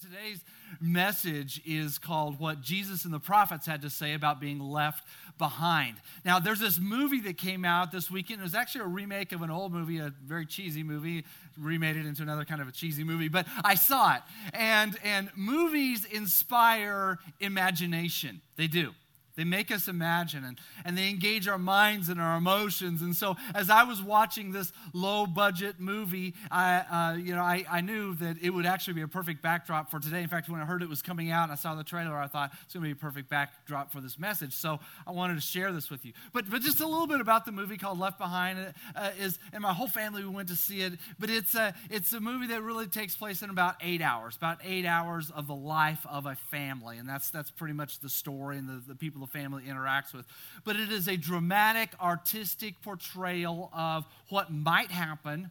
Today's 0.00 0.42
message 0.80 1.60
is 1.66 1.98
called 1.98 2.40
What 2.40 2.62
Jesus 2.62 3.04
and 3.04 3.12
the 3.12 3.20
Prophets 3.20 3.66
Had 3.66 3.82
to 3.82 3.90
Say 3.90 4.14
About 4.14 4.40
Being 4.40 4.58
Left 4.58 5.04
Behind. 5.36 5.96
Now, 6.24 6.38
there's 6.38 6.58
this 6.58 6.78
movie 6.78 7.20
that 7.20 7.36
came 7.36 7.66
out 7.66 7.92
this 7.92 8.10
weekend. 8.10 8.40
It 8.40 8.44
was 8.44 8.54
actually 8.54 8.84
a 8.84 8.88
remake 8.88 9.32
of 9.32 9.42
an 9.42 9.50
old 9.50 9.74
movie, 9.74 9.98
a 9.98 10.10
very 10.24 10.46
cheesy 10.46 10.82
movie, 10.82 11.26
remade 11.58 11.96
it 11.96 12.06
into 12.06 12.22
another 12.22 12.46
kind 12.46 12.62
of 12.62 12.68
a 12.68 12.72
cheesy 12.72 13.04
movie, 13.04 13.28
but 13.28 13.46
I 13.62 13.74
saw 13.74 14.14
it. 14.14 14.22
And, 14.54 14.96
and 15.04 15.30
movies 15.36 16.06
inspire 16.06 17.18
imagination, 17.38 18.40
they 18.56 18.68
do. 18.68 18.94
They 19.36 19.44
make 19.44 19.70
us 19.70 19.88
imagine 19.88 20.44
and, 20.44 20.58
and 20.84 20.98
they 20.98 21.08
engage 21.08 21.48
our 21.48 21.58
minds 21.58 22.08
and 22.08 22.20
our 22.20 22.36
emotions. 22.36 23.00
And 23.02 23.14
so, 23.14 23.36
as 23.54 23.70
I 23.70 23.84
was 23.84 24.02
watching 24.02 24.52
this 24.52 24.72
low 24.92 25.26
budget 25.26 25.76
movie, 25.78 26.34
I, 26.50 26.78
uh, 26.90 27.16
you 27.16 27.34
know, 27.34 27.42
I, 27.42 27.64
I 27.70 27.80
knew 27.80 28.14
that 28.16 28.36
it 28.42 28.50
would 28.50 28.66
actually 28.66 28.94
be 28.94 29.02
a 29.02 29.08
perfect 29.08 29.42
backdrop 29.42 29.90
for 29.90 29.98
today. 29.98 30.22
In 30.22 30.28
fact, 30.28 30.48
when 30.48 30.60
I 30.60 30.64
heard 30.64 30.82
it 30.82 30.88
was 30.88 31.02
coming 31.02 31.30
out 31.30 31.44
and 31.44 31.52
I 31.52 31.54
saw 31.54 31.74
the 31.74 31.84
trailer, 31.84 32.16
I 32.16 32.26
thought 32.26 32.52
it's 32.64 32.74
going 32.74 32.82
to 32.82 32.88
be 32.88 32.92
a 32.92 32.96
perfect 32.96 33.28
backdrop 33.30 33.92
for 33.92 34.00
this 34.00 34.18
message. 34.18 34.52
So, 34.52 34.80
I 35.06 35.12
wanted 35.12 35.36
to 35.36 35.40
share 35.40 35.72
this 35.72 35.90
with 35.90 36.04
you. 36.04 36.12
But, 36.32 36.50
but 36.50 36.60
just 36.62 36.80
a 36.80 36.86
little 36.86 37.06
bit 37.06 37.20
about 37.20 37.44
the 37.44 37.52
movie 37.52 37.76
called 37.76 37.98
Left 37.98 38.18
Behind 38.18 38.58
uh, 38.94 39.10
is, 39.18 39.38
and 39.52 39.62
my 39.62 39.72
whole 39.72 39.88
family 39.88 40.22
we 40.22 40.30
went 40.30 40.48
to 40.48 40.56
see 40.56 40.82
it. 40.82 40.94
But 41.18 41.30
it's 41.30 41.54
a, 41.54 41.74
it's 41.88 42.12
a 42.12 42.20
movie 42.20 42.48
that 42.48 42.62
really 42.62 42.86
takes 42.86 43.16
place 43.16 43.42
in 43.42 43.50
about 43.50 43.76
eight 43.80 44.02
hours, 44.02 44.36
about 44.36 44.58
eight 44.64 44.86
hours 44.86 45.30
of 45.30 45.46
the 45.46 45.54
life 45.54 46.04
of 46.08 46.26
a 46.26 46.34
family. 46.34 46.98
And 46.98 47.08
that's, 47.08 47.30
that's 47.30 47.50
pretty 47.50 47.74
much 47.74 48.00
the 48.00 48.08
story 48.08 48.58
and 48.58 48.68
the, 48.68 48.82
the 48.86 48.94
people 48.94 49.22
family 49.30 49.64
interacts 49.64 50.12
with. 50.12 50.26
But 50.64 50.76
it 50.76 50.90
is 50.90 51.08
a 51.08 51.16
dramatic, 51.16 51.90
artistic 52.00 52.80
portrayal 52.82 53.70
of 53.74 54.06
what 54.28 54.52
might 54.52 54.90
happen 54.90 55.50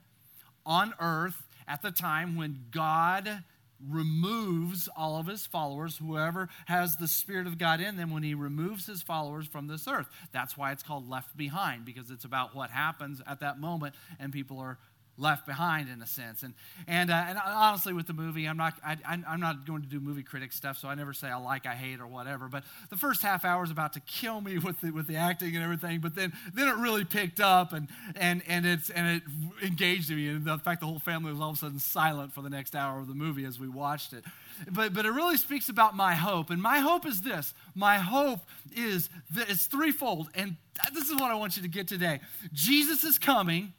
on 0.65 0.93
earth 0.99 1.47
at 1.67 1.81
the 1.81 1.91
time 1.91 2.35
when 2.35 2.65
God 2.71 3.43
removes 3.87 4.89
all 4.95 5.17
of 5.17 5.27
his 5.27 5.45
followers, 5.45 5.97
whoever 5.97 6.49
has 6.65 6.97
the 6.97 7.07
Spirit 7.07 7.47
of 7.47 7.57
God 7.57 7.79
in 7.79 7.95
them, 7.95 8.11
when 8.11 8.23
he 8.23 8.33
removes 8.33 8.85
his 8.85 9.01
followers 9.01 9.47
from 9.47 9.67
this 9.67 9.87
earth. 9.87 10.07
That's 10.33 10.57
why 10.57 10.71
it's 10.73 10.83
called 10.83 11.09
Left 11.09 11.37
Behind, 11.37 11.85
because 11.85 12.11
it's 12.11 12.25
about 12.25 12.53
what 12.53 12.71
happens 12.71 13.21
at 13.25 13.39
that 13.39 13.59
moment, 13.59 13.95
and 14.19 14.33
people 14.33 14.59
are 14.59 14.77
left 15.19 15.45
behind 15.45 15.89
in 15.89 16.01
a 16.01 16.07
sense. 16.07 16.43
And 16.43 16.53
and, 16.87 17.11
uh, 17.11 17.25
and 17.27 17.37
honestly, 17.45 17.93
with 17.93 18.07
the 18.07 18.13
movie, 18.13 18.45
I'm 18.45 18.57
not 18.57 18.73
I, 18.83 18.97
am 19.05 19.39
not 19.39 19.65
going 19.65 19.81
to 19.81 19.87
do 19.87 19.99
movie 19.99 20.23
critic 20.23 20.53
stuff, 20.53 20.77
so 20.77 20.87
I 20.87 20.95
never 20.95 21.13
say 21.13 21.27
I 21.27 21.35
like, 21.35 21.65
I 21.65 21.75
hate, 21.75 21.99
or 21.99 22.07
whatever. 22.07 22.47
But 22.47 22.63
the 22.89 22.95
first 22.95 23.21
half 23.21 23.45
hour 23.45 23.63
is 23.63 23.71
about 23.71 23.93
to 23.93 23.99
kill 24.01 24.41
me 24.41 24.57
with 24.59 24.81
the, 24.81 24.91
with 24.91 25.07
the 25.07 25.17
acting 25.17 25.55
and 25.55 25.63
everything. 25.63 25.99
But 25.99 26.15
then 26.15 26.33
then 26.53 26.67
it 26.67 26.75
really 26.75 27.05
picked 27.05 27.39
up 27.39 27.73
and 27.73 27.87
and 28.15 28.41
and 28.47 28.65
it's 28.65 28.89
and 28.89 29.07
it 29.17 29.23
engaged 29.65 30.09
me. 30.09 30.29
And 30.29 30.45
the 30.45 30.57
fact 30.57 30.81
the 30.81 30.87
whole 30.87 30.99
family 30.99 31.31
was 31.31 31.41
all 31.41 31.51
of 31.51 31.55
a 31.55 31.59
sudden 31.59 31.79
silent 31.79 32.33
for 32.33 32.41
the 32.41 32.49
next 32.49 32.75
hour 32.75 32.99
of 32.99 33.07
the 33.07 33.13
movie 33.13 33.45
as 33.45 33.59
we 33.59 33.67
watched 33.67 34.13
it. 34.13 34.23
But 34.71 34.93
but 34.93 35.05
it 35.05 35.11
really 35.11 35.37
speaks 35.37 35.69
about 35.69 35.95
my 35.95 36.15
hope. 36.15 36.49
And 36.49 36.61
my 36.61 36.79
hope 36.79 37.05
is 37.05 37.21
this. 37.21 37.53
My 37.75 37.97
hope 37.97 38.41
is 38.75 39.09
that 39.31 39.49
it's 39.49 39.67
threefold. 39.67 40.29
And 40.33 40.57
this 40.93 41.09
is 41.09 41.15
what 41.15 41.31
I 41.31 41.35
want 41.35 41.57
you 41.57 41.63
to 41.63 41.67
get 41.67 41.87
today. 41.87 42.21
Jesus 42.53 43.03
is 43.03 43.17
coming 43.17 43.73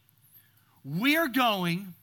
we're 0.85 1.29
going, 1.29 1.95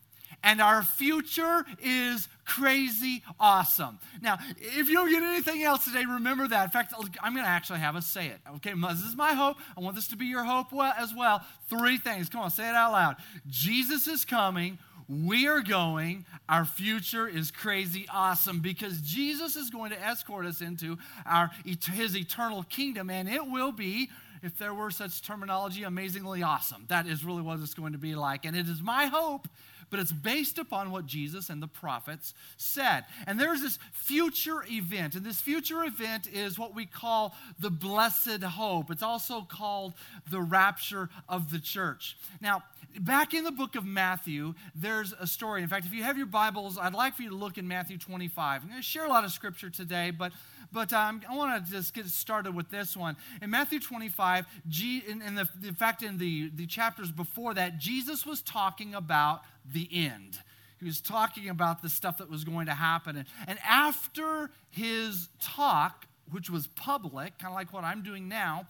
and 0.44 0.62
our 0.62 0.84
future 0.84 1.66
is 1.82 2.28
crazy 2.46 3.24
awesome. 3.40 4.00
Now, 4.22 4.38
if 4.58 4.88
you 4.88 4.96
don't 4.96 5.12
get 5.12 5.24
anything 5.24 5.64
else 5.64 5.84
today, 5.84 6.06
remember 6.06 6.48
that. 6.48 6.64
In 6.66 6.70
fact, 6.70 6.94
I'm 7.22 7.34
going 7.34 7.44
to 7.44 7.50
actually 7.50 7.80
have 7.80 7.96
us 7.96 8.08
say 8.08 8.28
it. 8.28 8.40
Okay, 8.56 8.74
this 8.74 9.02
is 9.02 9.16
my 9.16 9.34
hope. 9.34 9.58
I 9.76 9.82
want 9.82 9.96
this 9.96 10.08
to 10.10 10.16
be 10.16 10.26
your 10.28 10.44
hope 10.44 10.68
as 10.98 11.14
well. 11.14 11.44
Three 11.70 11.98
things. 11.98 12.30
Come 12.30 12.42
on, 12.42 12.52
say 12.52 12.70
it 12.70 12.76
out 12.76 12.92
loud. 12.92 13.16
Jesus 13.50 14.08
is 14.08 14.24
coming. 14.24 14.78
We 15.10 15.48
are 15.48 15.62
going. 15.62 16.26
Our 16.50 16.66
future 16.66 17.28
is 17.28 17.50
crazy 17.50 18.08
awesome 18.14 18.60
because 18.60 19.02
Jesus 19.02 19.56
is 19.56 19.70
going 19.70 19.92
to 19.92 20.02
escort 20.02 20.46
us 20.46 20.62
into 20.62 20.98
our, 21.26 21.52
his 21.66 22.16
eternal 22.16 22.64
kingdom, 22.64 23.10
and 23.10 23.30
it 23.30 23.46
will 23.46 23.72
be 23.72 24.10
if 24.44 24.58
there 24.58 24.74
were 24.74 24.92
such 24.92 25.22
terminology, 25.22 25.84
amazingly 25.84 26.44
awesome. 26.44 26.86
That 26.88 27.08
is 27.08 27.24
really 27.24 27.42
what 27.42 27.60
it's 27.60 27.74
going 27.74 27.94
to 27.94 27.98
be 27.98 28.16
like. 28.16 28.46
And 28.46 28.56
it 28.56 28.68
is 28.68 28.82
my 28.82 29.06
hope, 29.08 29.48
but 29.90 30.00
it's 30.00 30.12
based 30.12 30.58
upon 30.58 30.92
what 30.92 31.06
Jesus 31.06 31.50
and 31.50 31.62
the 31.62 31.68
prophets 31.68 32.34
said. 32.58 33.06
And 33.26 33.40
there's 33.40 33.62
this 33.62 33.80
future 33.94 34.64
event, 34.70 35.16
and 35.16 35.26
this 35.26 35.40
future 35.40 35.84
event 35.84 36.28
is 36.32 36.60
what 36.60 36.76
we 36.76 36.86
call 36.86 37.36
the 37.60 37.70
blessed 37.70 38.44
hope. 38.44 38.92
It's 38.92 39.04
also 39.04 39.42
called 39.42 39.94
the 40.30 40.42
rapture 40.42 41.10
of 41.30 41.52
the 41.52 41.60
church. 41.60 42.18
Now, 42.42 42.64
back 43.00 43.34
in 43.34 43.44
the 43.44 43.52
book 43.52 43.76
of 43.76 43.86
Matthew, 43.86 44.56
there's 44.76 45.14
a 45.14 45.28
story. 45.28 45.62
In 45.62 45.70
fact, 45.70 45.86
if 45.86 45.94
you 45.94 46.04
have 46.04 46.18
your 46.18 46.26
Bibles, 46.26 46.78
I'd 46.78 46.94
like 46.94 47.16
for 47.16 47.24
you 47.24 47.30
to 47.30 47.36
look 47.36 47.58
in 47.58 47.68
Matthew 47.68 47.98
25. 47.98 48.64
I'm 48.64 48.70
going 48.70 48.80
to 48.80 48.84
share 48.84 49.06
a 49.06 49.10
lot 49.10 49.24
of 49.24 49.32
scripture 49.32 49.70
today, 49.70 50.12
but 50.12 50.32
but 50.72 50.94
um, 50.94 51.22
I 51.30 51.36
want 51.36 51.66
to 51.66 51.72
just 51.72 51.94
get 51.94 52.06
started 52.08 52.56
with 52.56 52.70
this 52.70 52.96
one. 52.96 53.16
In 53.42 53.50
Matthew 53.50 53.80
25, 53.80 54.46
G, 54.68 55.04
in, 55.08 55.22
in, 55.22 55.36
the, 55.36 55.48
in 55.64 55.76
fact, 55.76 56.04
in 56.04 56.18
the, 56.18 56.52
the 56.54 56.66
chapters 56.66 57.12
before 57.12 57.54
that, 57.54 57.78
Jesus 57.78 58.26
was 58.26 58.42
talking 58.42 58.94
about 58.94 59.42
the 59.66 59.88
end. 59.92 60.40
He 60.80 60.86
was 60.86 61.02
talking 61.02 61.50
about 61.50 61.82
the 61.82 61.90
stuff 61.90 62.20
that 62.20 62.30
was 62.30 62.44
going 62.44 62.68
to 62.68 62.74
happen. 62.74 63.18
And, 63.18 63.28
and 63.48 63.58
after 63.68 64.52
his 64.70 65.30
talk, 65.42 66.06
which 66.32 66.50
was 66.50 66.68
public, 66.68 67.40
kind 67.40 67.52
of 67.52 67.56
like 67.56 67.74
what 67.74 67.84
I'm 67.84 68.04
doing 68.04 68.28
now, 68.28 68.68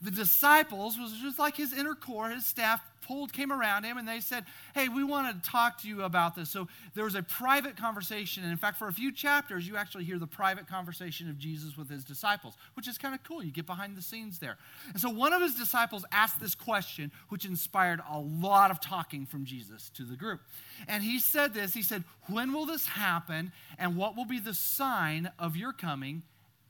the 0.00 0.10
disciples 0.10 0.98
was 0.98 1.12
just 1.20 1.38
like 1.38 1.56
his 1.56 1.72
inner 1.72 1.94
core, 1.94 2.30
his 2.30 2.46
staff 2.46 2.80
pulled, 3.12 3.32
came 3.32 3.52
around 3.52 3.84
him, 3.84 3.98
and 3.98 4.06
they 4.06 4.20
said, 4.20 4.44
Hey, 4.74 4.88
we 4.88 5.04
want 5.04 5.42
to 5.42 5.50
talk 5.50 5.80
to 5.82 5.88
you 5.88 6.02
about 6.02 6.34
this. 6.34 6.50
So 6.50 6.68
there 6.94 7.04
was 7.04 7.14
a 7.14 7.22
private 7.22 7.76
conversation. 7.76 8.42
And 8.42 8.52
in 8.52 8.58
fact, 8.58 8.78
for 8.78 8.88
a 8.88 8.92
few 8.92 9.12
chapters, 9.12 9.66
you 9.66 9.76
actually 9.76 10.04
hear 10.04 10.18
the 10.18 10.26
private 10.26 10.66
conversation 10.66 11.28
of 11.28 11.38
Jesus 11.38 11.76
with 11.76 11.90
his 11.90 12.04
disciples, 12.04 12.54
which 12.74 12.88
is 12.88 12.98
kind 12.98 13.14
of 13.14 13.22
cool. 13.22 13.42
You 13.42 13.52
get 13.52 13.66
behind 13.66 13.96
the 13.96 14.02
scenes 14.02 14.38
there. 14.38 14.56
And 14.88 15.00
so 15.00 15.10
one 15.10 15.32
of 15.32 15.42
his 15.42 15.54
disciples 15.54 16.04
asked 16.10 16.40
this 16.40 16.54
question, 16.54 17.12
which 17.28 17.44
inspired 17.44 18.00
a 18.10 18.18
lot 18.18 18.70
of 18.70 18.80
talking 18.80 19.26
from 19.26 19.44
Jesus 19.44 19.90
to 19.90 20.04
the 20.04 20.16
group. 20.16 20.40
And 20.88 21.02
he 21.02 21.18
said 21.18 21.54
this 21.54 21.74
He 21.74 21.82
said, 21.82 22.04
When 22.28 22.52
will 22.52 22.66
this 22.66 22.86
happen? 22.86 23.52
And 23.78 23.96
what 23.96 24.16
will 24.16 24.26
be 24.26 24.40
the 24.40 24.54
sign 24.54 25.30
of 25.38 25.56
your 25.56 25.72
coming 25.72 26.22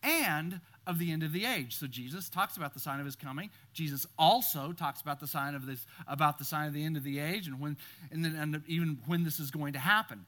and 0.03 0.60
of 0.87 0.98
the 0.98 1.12
end 1.12 1.22
of 1.22 1.32
the 1.32 1.44
age. 1.44 1.76
So 1.76 1.87
Jesus 1.87 2.28
talks 2.28 2.56
about 2.56 2.75
the 2.75 2.81
sign 2.81 3.00
of 3.00 3.06
his 3.06 3.16
coming. 3.16 3.50
Jesus 3.72 4.06
also 4.19 4.72
talks 4.72 5.00
about 5.00 5.20
the 5.20 5.26
sign 5.26 5.54
of 5.54 5.66
this 5.66 5.87
about 6.06 6.38
the 6.38 6.44
sign 6.44 6.66
of 6.66 6.75
the 6.75 6.84
end 6.84 6.97
of 6.97 7.04
the 7.04 7.19
age 7.19 7.47
and 7.47 7.60
when 7.60 7.76
and 8.10 8.25
then 8.25 8.34
and 8.37 8.62
even 8.66 8.98
when 9.06 9.25
this 9.25 9.38
is 9.38 9.50
going 9.50 9.72
to 9.75 9.78
happen. 9.78 10.26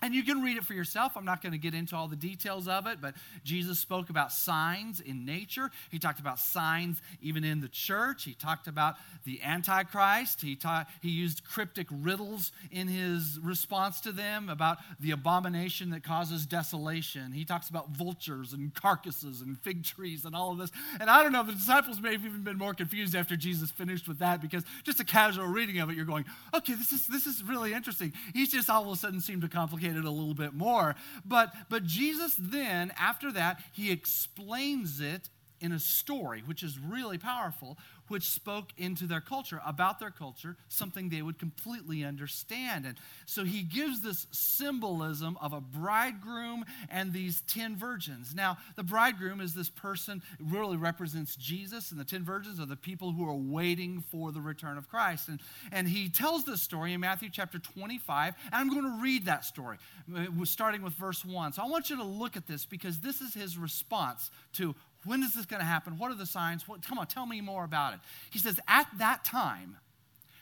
And 0.00 0.14
you 0.14 0.22
can 0.22 0.42
read 0.42 0.56
it 0.56 0.64
for 0.64 0.74
yourself. 0.74 1.16
I'm 1.16 1.24
not 1.24 1.42
going 1.42 1.52
to 1.52 1.58
get 1.58 1.74
into 1.74 1.96
all 1.96 2.06
the 2.06 2.14
details 2.14 2.68
of 2.68 2.86
it, 2.86 3.00
but 3.00 3.14
Jesus 3.42 3.80
spoke 3.80 4.10
about 4.10 4.32
signs 4.32 5.00
in 5.00 5.24
nature. 5.24 5.72
He 5.90 5.98
talked 5.98 6.20
about 6.20 6.38
signs 6.38 7.02
even 7.20 7.42
in 7.42 7.60
the 7.60 7.68
church. 7.68 8.22
He 8.22 8.34
talked 8.34 8.68
about 8.68 8.94
the 9.24 9.42
Antichrist. 9.42 10.40
He, 10.40 10.54
taught, 10.54 10.86
he 11.02 11.10
used 11.10 11.42
cryptic 11.42 11.88
riddles 11.90 12.52
in 12.70 12.86
his 12.86 13.40
response 13.42 14.00
to 14.02 14.12
them 14.12 14.48
about 14.48 14.78
the 15.00 15.10
abomination 15.10 15.90
that 15.90 16.04
causes 16.04 16.46
desolation. 16.46 17.32
He 17.32 17.44
talks 17.44 17.68
about 17.68 17.90
vultures 17.90 18.52
and 18.52 18.72
carcasses 18.72 19.40
and 19.40 19.58
fig 19.58 19.82
trees 19.82 20.24
and 20.24 20.36
all 20.36 20.52
of 20.52 20.58
this. 20.58 20.70
And 21.00 21.10
I 21.10 21.24
don't 21.24 21.32
know, 21.32 21.42
the 21.42 21.52
disciples 21.52 22.00
may 22.00 22.12
have 22.12 22.24
even 22.24 22.44
been 22.44 22.58
more 22.58 22.72
confused 22.72 23.16
after 23.16 23.36
Jesus 23.36 23.72
finished 23.72 24.06
with 24.06 24.20
that 24.20 24.40
because 24.40 24.62
just 24.84 25.00
a 25.00 25.04
casual 25.04 25.46
reading 25.46 25.80
of 25.80 25.90
it, 25.90 25.96
you're 25.96 26.04
going, 26.04 26.24
okay, 26.54 26.74
this 26.74 26.92
is, 26.92 27.08
this 27.08 27.26
is 27.26 27.42
really 27.42 27.72
interesting. 27.72 28.12
He's 28.32 28.52
just 28.52 28.70
all 28.70 28.84
of 28.84 28.92
a 28.92 28.96
sudden 28.96 29.20
seemed 29.20 29.42
to 29.42 29.48
complicate 29.48 29.87
a 29.96 30.10
little 30.10 30.34
bit 30.34 30.54
more. 30.54 30.94
But, 31.24 31.52
but 31.68 31.84
Jesus 31.84 32.36
then, 32.38 32.92
after 32.98 33.32
that, 33.32 33.62
he 33.72 33.90
explains 33.90 35.00
it 35.00 35.28
in 35.60 35.72
a 35.72 35.78
story, 35.78 36.42
which 36.44 36.62
is 36.62 36.78
really 36.78 37.18
powerful, 37.18 37.76
which 38.08 38.24
spoke 38.24 38.72
into 38.76 39.06
their 39.06 39.20
culture, 39.20 39.60
about 39.66 40.00
their 40.00 40.10
culture, 40.10 40.56
something 40.68 41.08
they 41.08 41.22
would 41.22 41.38
completely 41.38 42.04
understand. 42.04 42.86
And 42.86 42.96
so 43.26 43.44
he 43.44 43.62
gives 43.62 44.00
this 44.00 44.26
symbolism 44.30 45.36
of 45.40 45.52
a 45.52 45.60
bridegroom 45.60 46.64
and 46.90 47.12
these 47.12 47.42
10 47.42 47.76
virgins. 47.76 48.34
Now, 48.34 48.58
the 48.76 48.82
bridegroom 48.82 49.40
is 49.40 49.54
this 49.54 49.70
person, 49.70 50.22
really 50.40 50.76
represents 50.76 51.36
Jesus, 51.36 51.90
and 51.90 52.00
the 52.00 52.04
10 52.04 52.24
virgins 52.24 52.58
are 52.60 52.66
the 52.66 52.76
people 52.76 53.12
who 53.12 53.28
are 53.28 53.34
waiting 53.34 54.02
for 54.10 54.32
the 54.32 54.40
return 54.40 54.78
of 54.78 54.88
Christ. 54.88 55.28
And, 55.28 55.40
and 55.70 55.88
he 55.88 56.08
tells 56.08 56.44
this 56.44 56.62
story 56.62 56.92
in 56.92 57.00
Matthew 57.00 57.28
chapter 57.30 57.58
25, 57.58 58.34
and 58.46 58.54
I'm 58.54 58.70
going 58.70 58.84
to 58.84 59.02
read 59.02 59.26
that 59.26 59.44
story, 59.44 59.78
uh, 60.16 60.26
starting 60.44 60.82
with 60.82 60.94
verse 60.94 61.24
1. 61.24 61.52
So 61.52 61.62
I 61.62 61.66
want 61.66 61.90
you 61.90 61.96
to 61.96 62.04
look 62.04 62.36
at 62.36 62.46
this 62.46 62.64
because 62.64 63.00
this 63.00 63.20
is 63.20 63.34
his 63.34 63.58
response 63.58 64.30
to 64.54 64.74
when 65.04 65.22
is 65.22 65.34
this 65.34 65.46
going 65.46 65.60
to 65.60 65.66
happen? 65.66 65.98
What 65.98 66.10
are 66.10 66.16
the 66.16 66.26
signs? 66.26 66.66
What, 66.66 66.86
come 66.86 66.98
on, 66.98 67.06
tell 67.06 67.26
me 67.26 67.40
more 67.40 67.64
about 67.64 67.94
it. 67.94 68.00
He 68.30 68.38
says, 68.38 68.58
At 68.66 68.86
that 68.98 69.24
time, 69.24 69.76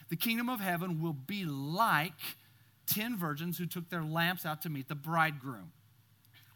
the 0.09 0.15
kingdom 0.15 0.49
of 0.49 0.59
heaven 0.59 1.01
will 1.01 1.13
be 1.13 1.45
like 1.45 2.13
10 2.87 3.17
virgins 3.17 3.57
who 3.57 3.65
took 3.65 3.89
their 3.89 4.03
lamps 4.03 4.45
out 4.45 4.61
to 4.63 4.69
meet 4.69 4.87
the 4.87 4.95
bridegroom. 4.95 5.71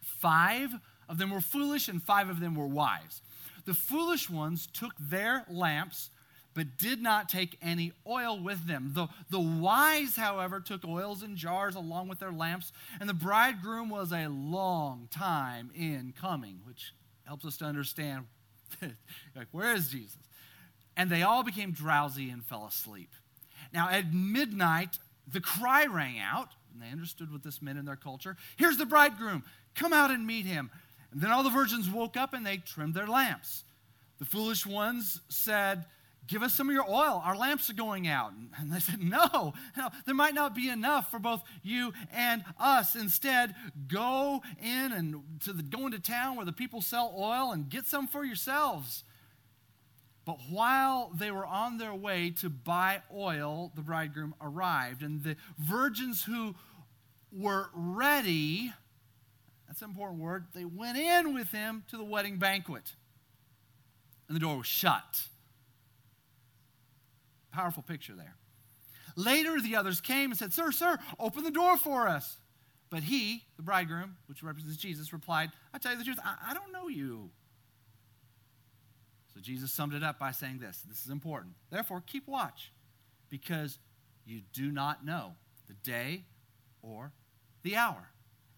Five 0.00 0.70
of 1.08 1.18
them 1.18 1.30
were 1.30 1.40
foolish, 1.40 1.88
and 1.88 2.02
five 2.02 2.28
of 2.28 2.40
them 2.40 2.54
were 2.54 2.66
wise. 2.66 3.20
The 3.64 3.74
foolish 3.74 4.28
ones 4.28 4.66
took 4.66 4.92
their 4.98 5.44
lamps 5.48 6.10
but 6.54 6.76
did 6.76 7.00
not 7.00 7.28
take 7.28 7.56
any 7.62 7.92
oil 8.06 8.38
with 8.38 8.66
them. 8.66 8.90
The, 8.94 9.08
the 9.30 9.40
wise, 9.40 10.16
however, 10.16 10.60
took 10.60 10.84
oils 10.84 11.22
in 11.22 11.36
jars 11.36 11.74
along 11.74 12.08
with 12.08 12.18
their 12.18 12.32
lamps, 12.32 12.72
and 13.00 13.08
the 13.08 13.14
bridegroom 13.14 13.88
was 13.88 14.12
a 14.12 14.28
long 14.28 15.08
time 15.10 15.70
in 15.74 16.12
coming, 16.18 16.60
which 16.64 16.92
helps 17.32 17.46
us 17.46 17.56
to 17.56 17.64
understand 17.64 18.26
like, 19.34 19.48
where 19.52 19.74
is 19.74 19.88
Jesus? 19.88 20.18
And 20.98 21.08
they 21.08 21.22
all 21.22 21.42
became 21.42 21.70
drowsy 21.72 22.28
and 22.28 22.44
fell 22.44 22.66
asleep. 22.66 23.08
Now, 23.72 23.88
at 23.88 24.12
midnight, 24.12 24.98
the 25.26 25.40
cry 25.40 25.86
rang 25.86 26.18
out, 26.18 26.48
and 26.70 26.82
they 26.82 26.92
understood 26.92 27.32
what 27.32 27.42
this 27.42 27.62
meant 27.62 27.78
in 27.78 27.86
their 27.86 27.96
culture. 27.96 28.36
Here's 28.56 28.76
the 28.76 28.84
bridegroom. 28.84 29.44
Come 29.74 29.94
out 29.94 30.10
and 30.10 30.26
meet 30.26 30.44
him. 30.44 30.70
And 31.10 31.22
then 31.22 31.30
all 31.30 31.42
the 31.42 31.48
virgins 31.48 31.88
woke 31.88 32.18
up 32.18 32.34
and 32.34 32.44
they 32.44 32.58
trimmed 32.58 32.92
their 32.92 33.06
lamps. 33.06 33.64
The 34.18 34.26
foolish 34.26 34.66
ones 34.66 35.18
said, 35.30 35.86
Give 36.28 36.42
us 36.42 36.54
some 36.54 36.68
of 36.68 36.74
your 36.74 36.88
oil. 36.88 37.20
Our 37.24 37.36
lamps 37.36 37.68
are 37.68 37.74
going 37.74 38.06
out. 38.06 38.32
And 38.58 38.72
they 38.72 38.78
said, 38.78 39.00
no, 39.00 39.54
no, 39.76 39.88
there 40.06 40.14
might 40.14 40.34
not 40.34 40.54
be 40.54 40.68
enough 40.68 41.10
for 41.10 41.18
both 41.18 41.42
you 41.62 41.92
and 42.12 42.44
us. 42.58 42.94
Instead, 42.94 43.54
go 43.88 44.40
in 44.62 44.92
and 44.92 45.22
to 45.40 45.52
the, 45.52 45.62
go 45.62 45.86
into 45.86 45.98
town 45.98 46.36
where 46.36 46.46
the 46.46 46.52
people 46.52 46.80
sell 46.80 47.12
oil 47.18 47.50
and 47.50 47.68
get 47.68 47.86
some 47.86 48.06
for 48.06 48.24
yourselves. 48.24 49.02
But 50.24 50.38
while 50.48 51.10
they 51.12 51.32
were 51.32 51.44
on 51.44 51.78
their 51.78 51.94
way 51.94 52.30
to 52.40 52.48
buy 52.48 53.02
oil, 53.12 53.72
the 53.74 53.82
bridegroom 53.82 54.36
arrived. 54.40 55.02
And 55.02 55.24
the 55.24 55.36
virgins 55.58 56.22
who 56.22 56.54
were 57.32 57.70
ready, 57.74 58.72
that's 59.66 59.82
an 59.82 59.90
important 59.90 60.20
word, 60.20 60.46
they 60.54 60.64
went 60.64 60.96
in 60.96 61.34
with 61.34 61.50
him 61.50 61.82
to 61.88 61.96
the 61.96 62.04
wedding 62.04 62.38
banquet. 62.38 62.92
And 64.28 64.36
the 64.36 64.40
door 64.40 64.58
was 64.58 64.66
shut. 64.66 65.22
Powerful 67.52 67.82
picture 67.82 68.14
there. 68.14 68.36
Later, 69.14 69.60
the 69.60 69.76
others 69.76 70.00
came 70.00 70.30
and 70.30 70.38
said, 70.38 70.52
Sir, 70.52 70.72
sir, 70.72 70.98
open 71.18 71.44
the 71.44 71.50
door 71.50 71.76
for 71.76 72.08
us. 72.08 72.38
But 72.90 73.02
he, 73.02 73.44
the 73.56 73.62
bridegroom, 73.62 74.16
which 74.26 74.42
represents 74.42 74.76
Jesus, 74.76 75.12
replied, 75.12 75.50
I 75.72 75.78
tell 75.78 75.92
you 75.92 75.98
the 75.98 76.04
truth, 76.04 76.18
I, 76.22 76.50
I 76.50 76.54
don't 76.54 76.72
know 76.72 76.88
you. 76.88 77.30
So 79.32 79.40
Jesus 79.40 79.72
summed 79.72 79.94
it 79.94 80.02
up 80.02 80.18
by 80.18 80.32
saying 80.32 80.58
this 80.58 80.82
this 80.88 81.04
is 81.04 81.10
important. 81.10 81.54
Therefore, 81.70 82.02
keep 82.06 82.26
watch, 82.26 82.72
because 83.30 83.78
you 84.24 84.42
do 84.52 84.70
not 84.70 85.04
know 85.04 85.32
the 85.68 85.74
day 85.74 86.24
or 86.82 87.12
the 87.62 87.76
hour. 87.76 88.10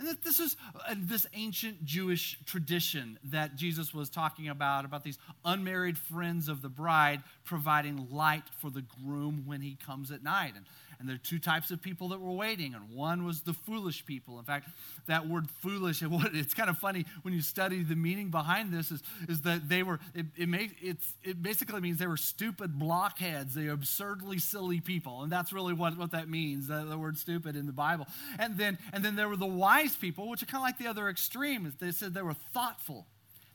And 0.07 0.19
this 0.23 0.39
is 0.39 0.57
this 0.97 1.27
ancient 1.33 1.85
Jewish 1.85 2.39
tradition 2.45 3.19
that 3.25 3.57
Jesus 3.57 3.95
was 3.95 4.11
talking 4.11 4.49
about, 4.49 4.85
about 4.85 5.03
these 5.03 5.19
unmarried 5.45 5.97
friends 5.97 6.49
of 6.49 6.61
the 6.61 6.69
bride 6.69 7.23
providing 7.45 8.09
light 8.11 8.45
for 8.59 8.71
the 8.71 8.85
groom 9.03 9.45
when 9.47 9.63
he 9.63 9.77
comes 9.87 10.11
at 10.11 10.23
night. 10.23 10.53
And 10.57 10.67
and 11.05 11.11
there 11.11 11.17
are 11.17 11.29
two 11.29 11.39
types 11.39 11.71
of 11.71 11.83
people 11.83 12.09
that 12.09 12.19
were 12.19 12.33
waiting, 12.33 12.73
and 12.73 12.89
one 12.89 13.27
was 13.27 13.43
the 13.43 13.53
foolish 13.53 14.07
people. 14.07 14.39
In 14.39 14.45
fact, 14.47 14.71
that 15.07 15.29
word 15.29 15.51
foolish, 15.61 16.03
it's 16.33 16.55
kind 16.55 16.71
of 16.71 16.79
funny 16.79 17.05
when 17.21 17.35
you 17.35 17.43
study 17.43 17.83
the 17.83 17.95
meaning 17.95 18.31
behind 18.31 18.73
this, 18.73 18.91
is, 18.91 19.03
is 19.29 19.43
that 19.43 19.69
they 19.69 19.83
were, 19.83 20.01
it, 20.15 20.25
it, 20.35 20.49
may, 20.49 20.71
it 20.81 21.43
basically 21.43 21.83
means 21.83 21.99
they 21.99 22.07
were 22.07 22.17
stupid 22.17 22.79
blockheads, 22.79 23.55
they 23.55 23.67
absurdly 23.67 24.39
silly 24.39 24.81
people. 24.81 25.23
And 25.23 25.31
that's 25.31 25.53
really 25.53 25.75
what, 25.75 25.99
what 25.99 26.13
that 26.13 26.31
means, 26.31 26.69
the, 26.69 26.87
the 26.89 26.97
word 26.97 27.19
stupid 27.19 27.55
in 27.55 27.67
the 27.67 27.73
Bible. 27.75 28.07
And 28.39 28.57
then, 28.57 28.79
and 28.95 29.05
then 29.05 29.15
there 29.15 29.29
were 29.29 29.37
the 29.37 29.45
wise 29.45 29.95
people, 29.95 30.31
which 30.31 30.43
are 30.43 30.47
kind 30.47 30.63
of 30.63 30.63
like 30.63 30.79
the 30.79 30.87
other 30.87 31.11
extreme. 31.11 31.71
They 31.79 31.91
said 31.91 32.15
they 32.15 32.23
were 32.23 32.33
thoughtful, 32.33 33.09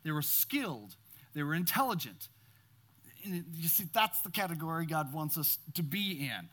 they 0.03 0.11
were 0.11 0.21
skilled, 0.21 0.97
they 1.33 1.41
were 1.41 1.55
intelligent. 1.55 2.27
And 3.25 3.43
you 3.55 3.69
see, 3.69 3.85
that's 3.91 4.21
the 4.21 4.29
category 4.29 4.85
God 4.85 5.11
wants 5.15 5.35
us 5.35 5.57
to 5.73 5.81
be 5.81 6.29
in 6.31 6.47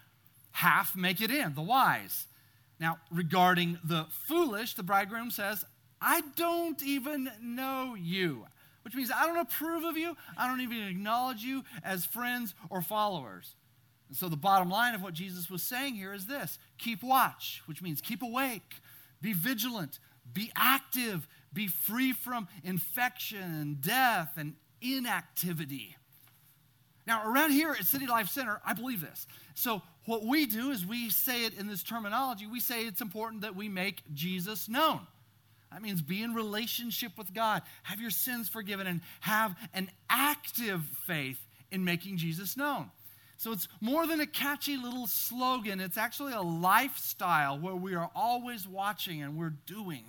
half 0.56 0.96
make 0.96 1.20
it 1.20 1.30
in, 1.30 1.54
the 1.54 1.60
wise. 1.60 2.26
Now, 2.80 2.98
regarding 3.10 3.78
the 3.84 4.06
foolish, 4.08 4.74
the 4.74 4.82
bridegroom 4.82 5.30
says, 5.30 5.64
I 6.00 6.22
don't 6.34 6.82
even 6.82 7.30
know 7.42 7.94
you, 7.94 8.46
which 8.82 8.94
means 8.94 9.10
I 9.10 9.26
don't 9.26 9.38
approve 9.38 9.84
of 9.84 9.98
you. 9.98 10.16
I 10.36 10.48
don't 10.48 10.62
even 10.62 10.82
acknowledge 10.82 11.42
you 11.42 11.62
as 11.84 12.06
friends 12.06 12.54
or 12.70 12.80
followers. 12.80 13.54
And 14.08 14.16
so, 14.16 14.28
the 14.30 14.36
bottom 14.36 14.70
line 14.70 14.94
of 14.94 15.02
what 15.02 15.12
Jesus 15.12 15.50
was 15.50 15.62
saying 15.62 15.94
here 15.94 16.14
is 16.14 16.26
this 16.26 16.58
keep 16.78 17.02
watch, 17.02 17.62
which 17.66 17.82
means 17.82 18.00
keep 18.00 18.22
awake, 18.22 18.76
be 19.20 19.34
vigilant, 19.34 19.98
be 20.32 20.52
active, 20.56 21.28
be 21.52 21.66
free 21.66 22.12
from 22.12 22.48
infection 22.62 23.42
and 23.42 23.80
death 23.82 24.32
and 24.36 24.54
inactivity. 24.80 25.96
Now, 27.06 27.30
around 27.30 27.52
here 27.52 27.72
at 27.72 27.84
City 27.84 28.06
Life 28.06 28.28
Center, 28.28 28.60
I 28.64 28.72
believe 28.72 29.00
this. 29.00 29.26
So, 29.54 29.82
what 30.06 30.24
we 30.24 30.46
do 30.46 30.70
is 30.70 30.86
we 30.86 31.10
say 31.10 31.44
it 31.44 31.58
in 31.58 31.66
this 31.66 31.82
terminology. 31.82 32.46
We 32.46 32.60
say 32.60 32.84
it's 32.84 33.00
important 33.00 33.42
that 33.42 33.56
we 33.56 33.68
make 33.68 34.02
Jesus 34.14 34.68
known. 34.68 35.00
That 35.72 35.82
means 35.82 36.00
be 36.00 36.22
in 36.22 36.32
relationship 36.32 37.18
with 37.18 37.34
God, 37.34 37.62
have 37.82 38.00
your 38.00 38.10
sins 38.10 38.48
forgiven, 38.48 38.86
and 38.86 39.00
have 39.20 39.56
an 39.74 39.90
active 40.08 40.82
faith 41.06 41.38
in 41.70 41.84
making 41.84 42.16
Jesus 42.16 42.56
known. 42.56 42.90
So 43.36 43.52
it's 43.52 43.68
more 43.80 44.06
than 44.06 44.20
a 44.20 44.26
catchy 44.26 44.76
little 44.76 45.06
slogan, 45.06 45.80
it's 45.80 45.98
actually 45.98 46.32
a 46.32 46.40
lifestyle 46.40 47.58
where 47.58 47.74
we 47.74 47.94
are 47.94 48.10
always 48.14 48.66
watching 48.66 49.22
and 49.22 49.36
we're 49.36 49.54
doing. 49.66 50.04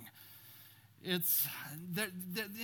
It's 1.04 1.46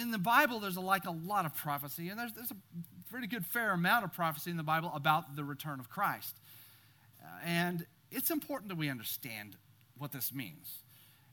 in 0.00 0.10
the 0.10 0.18
Bible. 0.18 0.60
There's 0.60 0.76
a, 0.76 0.80
like 0.80 1.04
a 1.04 1.10
lot 1.10 1.46
of 1.46 1.54
prophecy, 1.54 2.08
and 2.08 2.18
there's, 2.18 2.32
there's 2.32 2.50
a 2.50 2.56
pretty 3.10 3.26
good 3.26 3.44
fair 3.46 3.72
amount 3.72 4.04
of 4.04 4.12
prophecy 4.12 4.50
in 4.50 4.56
the 4.56 4.62
Bible 4.62 4.90
about 4.94 5.36
the 5.36 5.44
return 5.44 5.78
of 5.80 5.90
Christ. 5.90 6.34
Uh, 7.24 7.28
and 7.44 7.86
it's 8.10 8.30
important 8.30 8.68
that 8.68 8.76
we 8.76 8.88
understand 8.88 9.56
what 9.98 10.12
this 10.12 10.32
means. 10.32 10.84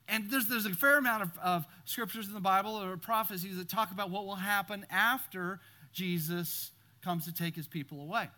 And 0.07 0.29
there's, 0.29 0.47
there's 0.47 0.65
a 0.65 0.71
fair 0.71 0.97
amount 0.97 1.23
of, 1.23 1.29
of 1.43 1.65
scriptures 1.85 2.27
in 2.27 2.33
the 2.33 2.39
Bible 2.39 2.75
or 2.75 2.97
prophecies 2.97 3.57
that 3.57 3.69
talk 3.69 3.91
about 3.91 4.09
what 4.09 4.25
will 4.25 4.35
happen 4.35 4.85
after 4.89 5.59
Jesus 5.93 6.71
comes 7.03 7.25
to 7.25 7.33
take 7.33 7.55
his 7.55 7.67
people 7.67 8.01
away. 8.01 8.29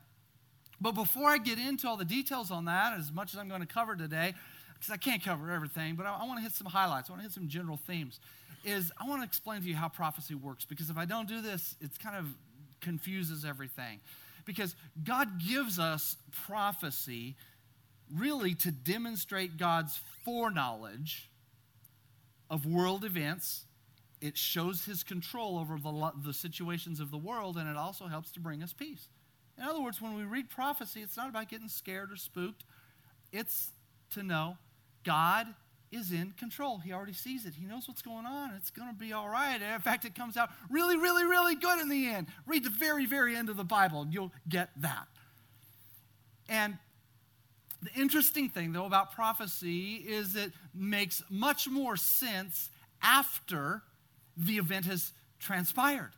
But 0.80 0.94
before 0.94 1.30
I 1.30 1.38
get 1.38 1.58
into 1.58 1.88
all 1.88 1.98
the 1.98 2.06
details 2.06 2.52
on 2.52 2.66
that, 2.66 2.94
as 2.98 3.12
much 3.12 3.34
as 3.34 3.40
I'm 3.40 3.48
going 3.48 3.62
to 3.62 3.68
cover 3.68 3.96
today, 3.96 4.34
because 4.74 4.92
I 4.92 4.98
can't 4.98 5.24
cover 5.24 5.50
everything, 5.52 5.96
but 5.96 6.06
I, 6.06 6.18
I 6.22 6.26
want 6.26 6.40
to 6.40 6.44
hit 6.44 6.52
some 6.52 6.68
highlights. 6.68 7.10
I 7.10 7.14
want 7.14 7.22
to 7.22 7.28
hit 7.30 7.34
some 7.34 7.48
general 7.48 7.78
themes. 7.78 8.20
Is 8.66 8.92
I 9.00 9.08
want 9.08 9.22
to 9.22 9.26
explain 9.26 9.62
to 9.62 9.68
you 9.68 9.76
how 9.76 9.90
prophecy 9.90 10.36
works 10.36 10.64
because 10.64 10.90
if 10.90 10.98
I 10.98 11.06
don't 11.06 11.28
do 11.28 11.42
this, 11.42 11.76
it's 11.82 11.98
kind 11.98 12.16
of 12.16 12.26
confuses 12.82 13.46
everything. 13.46 14.00
Because 14.46 14.76
God 15.04 15.40
gives 15.40 15.80
us 15.80 16.18
prophecy 16.46 17.36
really 18.14 18.54
to 18.56 18.72
demonstrate 18.72 19.58
God's 19.58 20.00
foreknowledge 20.24 21.30
of 22.50 22.66
world 22.66 23.04
events. 23.04 23.66
It 24.22 24.38
shows 24.38 24.86
his 24.86 25.04
control 25.04 25.58
over 25.58 25.78
the, 25.78 26.12
the 26.24 26.34
situations 26.34 27.00
of 27.00 27.12
the 27.12 27.18
world, 27.18 27.58
and 27.58 27.70
it 27.70 27.78
also 27.78 28.08
helps 28.08 28.32
to 28.34 28.40
bring 28.40 28.62
us 28.62 28.74
peace. 28.74 29.08
In 29.58 29.64
other 29.64 29.82
words, 29.82 30.02
when 30.02 30.16
we 30.16 30.24
read 30.24 30.50
prophecy, 30.50 31.02
it's 31.02 31.18
not 31.18 31.30
about 31.30 31.50
getting 31.50 31.68
scared 31.68 32.12
or 32.12 32.16
spooked, 32.16 32.64
it's 33.32 33.72
to 34.14 34.24
know 34.24 34.58
God 35.04 35.48
is 35.94 36.12
in 36.12 36.34
control. 36.38 36.80
He 36.80 36.92
already 36.92 37.14
sees 37.14 37.46
it. 37.46 37.54
He 37.56 37.66
knows 37.66 37.88
what's 37.88 38.02
going 38.02 38.26
on. 38.26 38.52
It's 38.58 38.70
going 38.70 38.90
to 38.90 38.96
be 38.96 39.14
all 39.14 39.30
right. 39.30 39.62
In 39.62 39.82
fact, 39.82 40.06
it 40.06 40.16
comes 40.16 40.38
out 40.38 40.50
really, 40.70 40.98
really, 40.98 41.24
really 41.24 41.56
good 41.56 41.80
in 41.80 41.90
the 41.90 42.08
end. 42.10 42.28
Read 42.46 42.64
the 42.64 42.70
very, 42.70 43.06
very 43.06 43.36
end 43.36 43.50
of 43.50 43.58
the 43.58 43.64
Bible, 43.64 44.02
and 44.02 44.14
you'll 44.14 44.32
get 44.48 44.70
that. 44.78 45.08
And 46.50 46.78
the 47.82 47.92
interesting 48.00 48.50
thing, 48.50 48.74
though, 48.74 48.86
about 48.86 49.12
prophecy 49.12 49.96
is 49.96 50.36
it 50.36 50.52
makes 50.74 51.24
much 51.30 51.68
more 51.68 51.98
sense 51.98 52.70
after 53.02 53.82
the 54.38 54.58
event 54.58 54.86
has 54.86 55.12
transpired. 55.40 56.12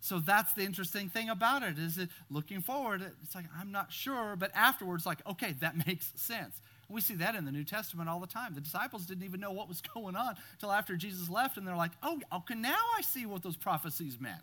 So 0.00 0.18
that's 0.18 0.52
the 0.54 0.62
interesting 0.62 1.08
thing 1.08 1.28
about 1.28 1.62
it 1.62 1.78
is 1.78 1.96
that 1.96 2.08
looking 2.28 2.60
forward, 2.60 3.02
it's 3.22 3.34
like, 3.34 3.44
I'm 3.56 3.70
not 3.70 3.92
sure, 3.92 4.34
but 4.36 4.50
afterwards, 4.54 5.06
like, 5.06 5.18
okay, 5.28 5.54
that 5.60 5.76
makes 5.86 6.12
sense. 6.16 6.60
We 6.92 7.00
see 7.00 7.14
that 7.16 7.34
in 7.34 7.44
the 7.44 7.52
New 7.52 7.64
Testament 7.64 8.08
all 8.08 8.20
the 8.20 8.26
time. 8.26 8.54
The 8.54 8.60
disciples 8.60 9.06
didn't 9.06 9.24
even 9.24 9.40
know 9.40 9.52
what 9.52 9.68
was 9.68 9.80
going 9.94 10.16
on 10.16 10.34
until 10.52 10.72
after 10.72 10.96
Jesus 10.96 11.28
left, 11.28 11.56
and 11.56 11.66
they're 11.66 11.76
like, 11.76 11.92
oh, 12.02 12.20
okay, 12.32 12.54
now 12.54 12.78
I 12.96 13.02
see 13.02 13.26
what 13.26 13.42
those 13.42 13.56
prophecies 13.56 14.18
meant. 14.20 14.42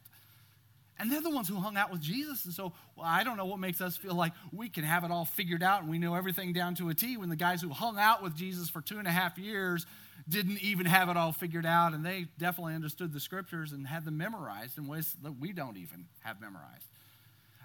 And 1.00 1.10
they're 1.10 1.22
the 1.22 1.30
ones 1.30 1.48
who 1.48 1.56
hung 1.56 1.78
out 1.78 1.92
with 1.92 2.02
Jesus. 2.02 2.44
And 2.44 2.54
so 2.54 2.74
well, 2.98 3.06
I 3.06 3.24
don't 3.24 3.38
know 3.38 3.46
what 3.46 3.60
makes 3.60 3.80
us 3.80 3.96
feel 3.96 4.16
like 4.16 4.34
we 4.52 4.68
can 4.68 4.84
have 4.84 5.06
it 5.06 5.12
all 5.12 5.24
figured 5.24 5.64
out 5.64 5.82
and 5.82 5.90
we 5.90 5.98
know 5.98 6.14
everything 6.14 6.52
down 6.52 6.76
to 6.76 6.90
a 6.90 6.94
T 6.94 7.16
when 7.16 7.30
the 7.30 7.38
guys 7.38 7.62
who 7.62 7.70
hung 7.70 7.98
out 7.98 8.22
with 8.22 8.36
Jesus 8.36 8.70
for 8.70 8.82
two 8.82 9.00
and 9.00 9.08
a 9.08 9.12
half 9.12 9.38
years 9.38 9.86
didn't 10.28 10.62
even 10.62 10.86
have 10.86 11.08
it 11.08 11.16
all 11.16 11.32
figured 11.32 11.66
out. 11.66 11.94
And 11.94 12.06
they 12.06 12.26
definitely 12.38 12.76
understood 12.76 13.14
the 13.14 13.22
scriptures 13.22 13.72
and 13.72 13.88
had 13.88 14.04
them 14.04 14.18
memorized 14.18 14.78
in 14.78 14.88
ways 14.88 15.16
that 15.24 15.40
we 15.40 15.54
don't 15.54 15.78
even 15.78 16.06
have 16.20 16.42
memorized. 16.42 16.86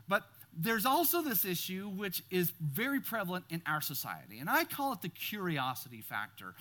But 0.07 0.23
there's 0.57 0.87
also 0.87 1.23
this 1.23 1.45
issue 1.45 1.89
which 1.89 2.23
is 2.31 2.53
very 2.61 3.01
prevalent 3.01 3.45
in 3.51 3.63
our 3.67 3.81
society, 3.81 4.39
and 4.39 4.49
I 4.49 4.65
call 4.65 4.93
it 4.93 5.03
the 5.03 5.09
curiosity 5.09 6.01
factor. 6.01 6.55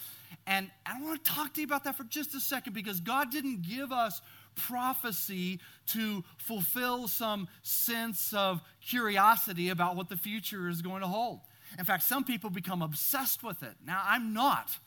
And 0.47 0.69
I 0.85 1.01
want 1.01 1.23
to 1.23 1.31
talk 1.31 1.53
to 1.53 1.61
you 1.61 1.67
about 1.67 1.83
that 1.85 1.95
for 1.95 2.03
just 2.03 2.35
a 2.35 2.39
second 2.39 2.73
because 2.73 2.99
God 2.99 3.31
didn't 3.31 3.61
give 3.61 3.91
us 3.91 4.21
prophecy 4.55 5.59
to 5.87 6.23
fulfill 6.37 7.07
some 7.07 7.47
sense 7.61 8.33
of 8.33 8.61
curiosity 8.81 9.69
about 9.69 9.95
what 9.95 10.09
the 10.09 10.17
future 10.17 10.69
is 10.69 10.81
going 10.81 11.01
to 11.01 11.07
hold. 11.07 11.39
In 11.79 11.85
fact, 11.85 12.03
some 12.03 12.23
people 12.23 12.49
become 12.49 12.81
obsessed 12.81 13.43
with 13.43 13.63
it. 13.63 13.75
Now, 13.85 14.01
I'm 14.05 14.33
not. 14.33 14.77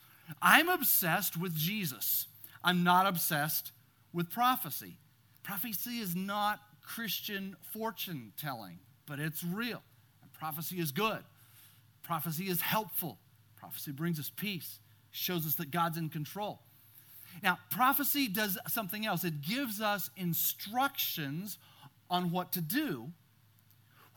I'm 0.40 0.68
obsessed 0.68 1.36
with 1.36 1.54
Jesus. 1.54 2.26
I'm 2.62 2.84
not 2.84 3.06
obsessed 3.06 3.72
with 4.12 4.30
prophecy. 4.30 4.98
Prophecy 5.42 5.98
is 5.98 6.14
not 6.14 6.60
Christian 6.82 7.56
fortune 7.72 8.32
telling, 8.40 8.78
but 9.06 9.18
it's 9.18 9.42
real. 9.42 9.82
And 10.22 10.32
prophecy 10.32 10.78
is 10.78 10.92
good. 10.92 11.20
Prophecy 12.02 12.44
is 12.48 12.60
helpful. 12.60 13.18
Prophecy 13.56 13.92
brings 13.92 14.20
us 14.20 14.30
peace, 14.34 14.78
shows 15.10 15.46
us 15.46 15.54
that 15.56 15.70
God's 15.70 15.96
in 15.96 16.08
control. 16.08 16.60
Now, 17.42 17.58
prophecy 17.70 18.28
does 18.28 18.58
something 18.68 19.04
else. 19.04 19.24
It 19.24 19.42
gives 19.42 19.80
us 19.80 20.10
instructions 20.16 21.58
on 22.08 22.30
what 22.30 22.52
to 22.52 22.60
do 22.60 23.08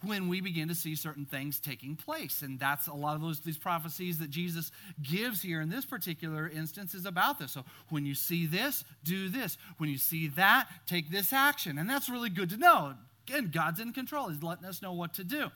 when 0.04 0.30
we 0.30 0.40
begin 0.40 0.70
to 0.70 0.76
see 0.76 0.96
certain 0.96 1.26
things 1.26 1.60
taking 1.60 1.96
place. 1.96 2.42
And 2.42 2.60
that's 2.60 2.88
a 2.88 2.94
lot 2.94 3.16
of 3.16 3.22
those 3.22 3.42
these 3.42 3.58
prophecies 3.58 4.20
that 4.20 4.30
Jesus 4.30 4.72
gives 5.02 5.42
here 5.42 5.62
in 5.62 5.70
this 5.70 5.86
particular 5.86 6.48
instance 6.48 6.94
is 6.94 7.06
about 7.06 7.40
this. 7.40 7.52
So 7.52 7.66
when 7.90 8.06
you 8.06 8.16
see 8.16 8.46
this, 8.46 8.86
do 9.04 9.28
this. 9.30 9.58
When 9.78 9.90
you 9.90 9.98
see 9.98 10.30
that, 10.30 10.68
take 10.88 11.10
this 11.10 11.34
action. 11.34 11.78
And 11.78 11.90
that's 11.90 12.10
really 12.10 12.30
good 12.30 12.50
to 12.52 12.58
know. 12.58 12.94
Again, 13.30 13.52
God's 13.54 13.80
in 13.80 13.94
control. 13.94 14.30
He's 14.30 14.42
letting 14.42 14.66
us 14.66 14.82
know 14.82 14.94
what 14.94 15.14
to 15.16 15.24
do. 15.24 15.50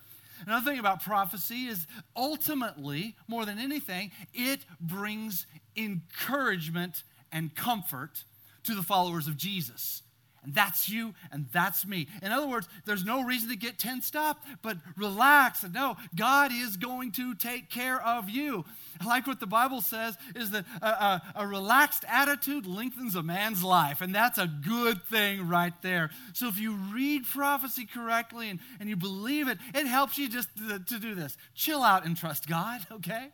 Another 0.46 0.70
thing 0.70 0.80
about 0.80 1.02
prophecy 1.04 1.66
is 1.66 1.88
ultimately, 2.16 3.16
more 3.28 3.46
than 3.46 3.58
anything, 3.58 4.12
it 4.34 4.60
brings 4.80 5.48
encouragement 5.76 7.04
and 7.32 7.56
comfort 7.56 8.26
to 8.64 8.76
the 8.76 8.84
followers 8.84 9.28
of 9.28 9.38
Jesus. 9.38 10.04
And 10.44 10.54
that's 10.54 10.90
you 10.90 11.14
and 11.32 11.46
that's 11.52 11.86
me. 11.86 12.08
In 12.22 12.32
other 12.32 12.48
words, 12.48 12.68
there's 12.86 13.06
no 13.06 13.24
reason 13.24 13.50
to 13.50 13.56
get 13.56 13.78
tensed 13.78 14.16
up, 14.16 14.44
but 14.62 14.78
relax 14.98 15.64
and 15.64 15.74
know 15.74 15.96
God 16.16 16.52
is 16.52 16.78
going 16.78 17.12
to 17.14 17.34
take 17.36 17.70
care 17.70 18.02
of 18.02 18.30
you. 18.30 18.66
I 19.02 19.06
like 19.06 19.28
what 19.28 19.40
the 19.40 19.48
Bible 19.48 19.82
says 19.82 20.18
is 20.36 20.52
that 20.52 20.66
a, 20.82 20.86
a, 20.86 21.22
a, 21.38 21.48
relaxed 21.48 22.06
attitude 22.08 22.66
lengthens 22.66 23.16
a 23.16 23.24
man's 23.24 23.64
life, 23.64 24.02
and 24.02 24.14
that's 24.14 24.38
a 24.38 24.48
good 24.48 25.04
thing 25.06 25.48
right 25.48 25.74
there. 25.82 26.12
So 26.34 26.48
if 26.48 26.60
you 26.60 26.74
read 26.94 27.26
prophecy 27.26 27.86
correctly 27.86 28.50
and, 28.50 28.60
and 28.80 28.90
you 28.90 28.96
believe 28.96 29.48
it, 29.48 29.58
it 29.74 29.88
helps 29.88 30.18
you 30.18 30.30
just 30.30 30.50
to, 30.58 30.80
to 30.80 31.00
do 31.00 31.16
this. 31.16 31.38
Chill 31.56 31.84
out 31.84 32.06
and 32.06 32.16
trust 32.16 32.48
God, 32.48 32.82
okay? 32.92 33.30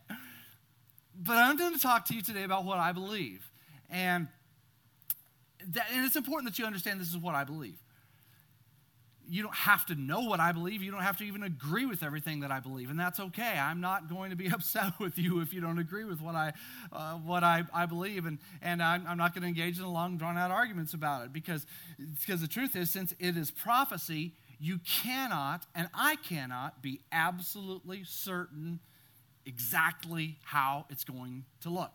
But 1.22 1.38
I'm 1.38 1.58
going 1.58 1.74
to 1.74 1.82
talk 1.82 2.06
to 2.06 2.16
you 2.16 2.22
today 2.22 2.44
about 2.44 2.64
what 2.64 2.78
I 2.78 2.92
believe. 2.94 3.46
And 3.90 4.28
that, 5.68 5.88
and 5.94 6.06
it's 6.06 6.16
important 6.16 6.52
that 6.52 6.60
you 6.60 6.66
understand 6.66 7.00
this 7.00 7.10
is 7.10 7.18
what 7.18 7.36
I 7.36 7.44
believe. 7.44 7.78
You 9.32 9.44
don't 9.44 9.56
have 9.56 9.86
to 9.88 9.96
know 9.96 10.22
what 10.22 10.40
I 10.40 10.52
believe. 10.52 10.82
You 10.82 10.90
don't 10.90 11.04
have 11.04 11.18
to 11.18 11.24
even 11.24 11.44
agree 11.44 11.86
with 11.86 12.02
everything 12.02 12.40
that 12.40 12.52
I 12.52 12.60
believe, 12.60 12.90
and 12.90 13.00
that's 13.00 13.20
okay. 13.20 13.60
I'm 13.60 13.80
not 13.80 14.10
going 14.10 14.32
to 14.32 14.36
be 14.36 14.48
upset 14.52 14.94
with 15.00 15.18
you 15.18 15.42
if 15.42 15.54
you 15.54 15.62
don't 15.62 15.78
agree 15.78 16.04
with 16.04 16.22
what 16.22 16.36
I, 16.36 16.54
uh, 16.92 17.14
what 17.16 17.44
I, 17.44 17.64
I 17.74 17.86
believe, 17.86 18.26
and, 18.26 18.40
and 18.62 18.82
I'm, 18.82 19.06
I'm 19.08 19.18
not 19.18 19.34
going 19.34 19.44
to 19.44 19.48
engage 19.48 19.78
in 19.78 19.86
long, 19.86 20.18
drawn 20.18 20.38
out 20.38 20.50
arguments 20.50 20.94
about 20.94 21.26
it 21.26 21.34
because, 21.34 21.66
because 22.20 22.42
the 22.42 22.48
truth 22.48 22.76
is, 22.76 22.90
since 22.90 23.14
it 23.20 23.38
is 23.38 23.52
prophecy, 23.52 24.34
you 24.60 24.80
cannot, 24.80 25.66
and 25.76 25.90
I 25.94 26.16
cannot, 26.18 26.82
be 26.82 27.02
absolutely 27.12 28.04
certain 28.06 28.80
exactly 29.46 30.38
how 30.44 30.86
it's 30.90 31.04
going 31.04 31.46
to 31.62 31.70
look 31.70 31.92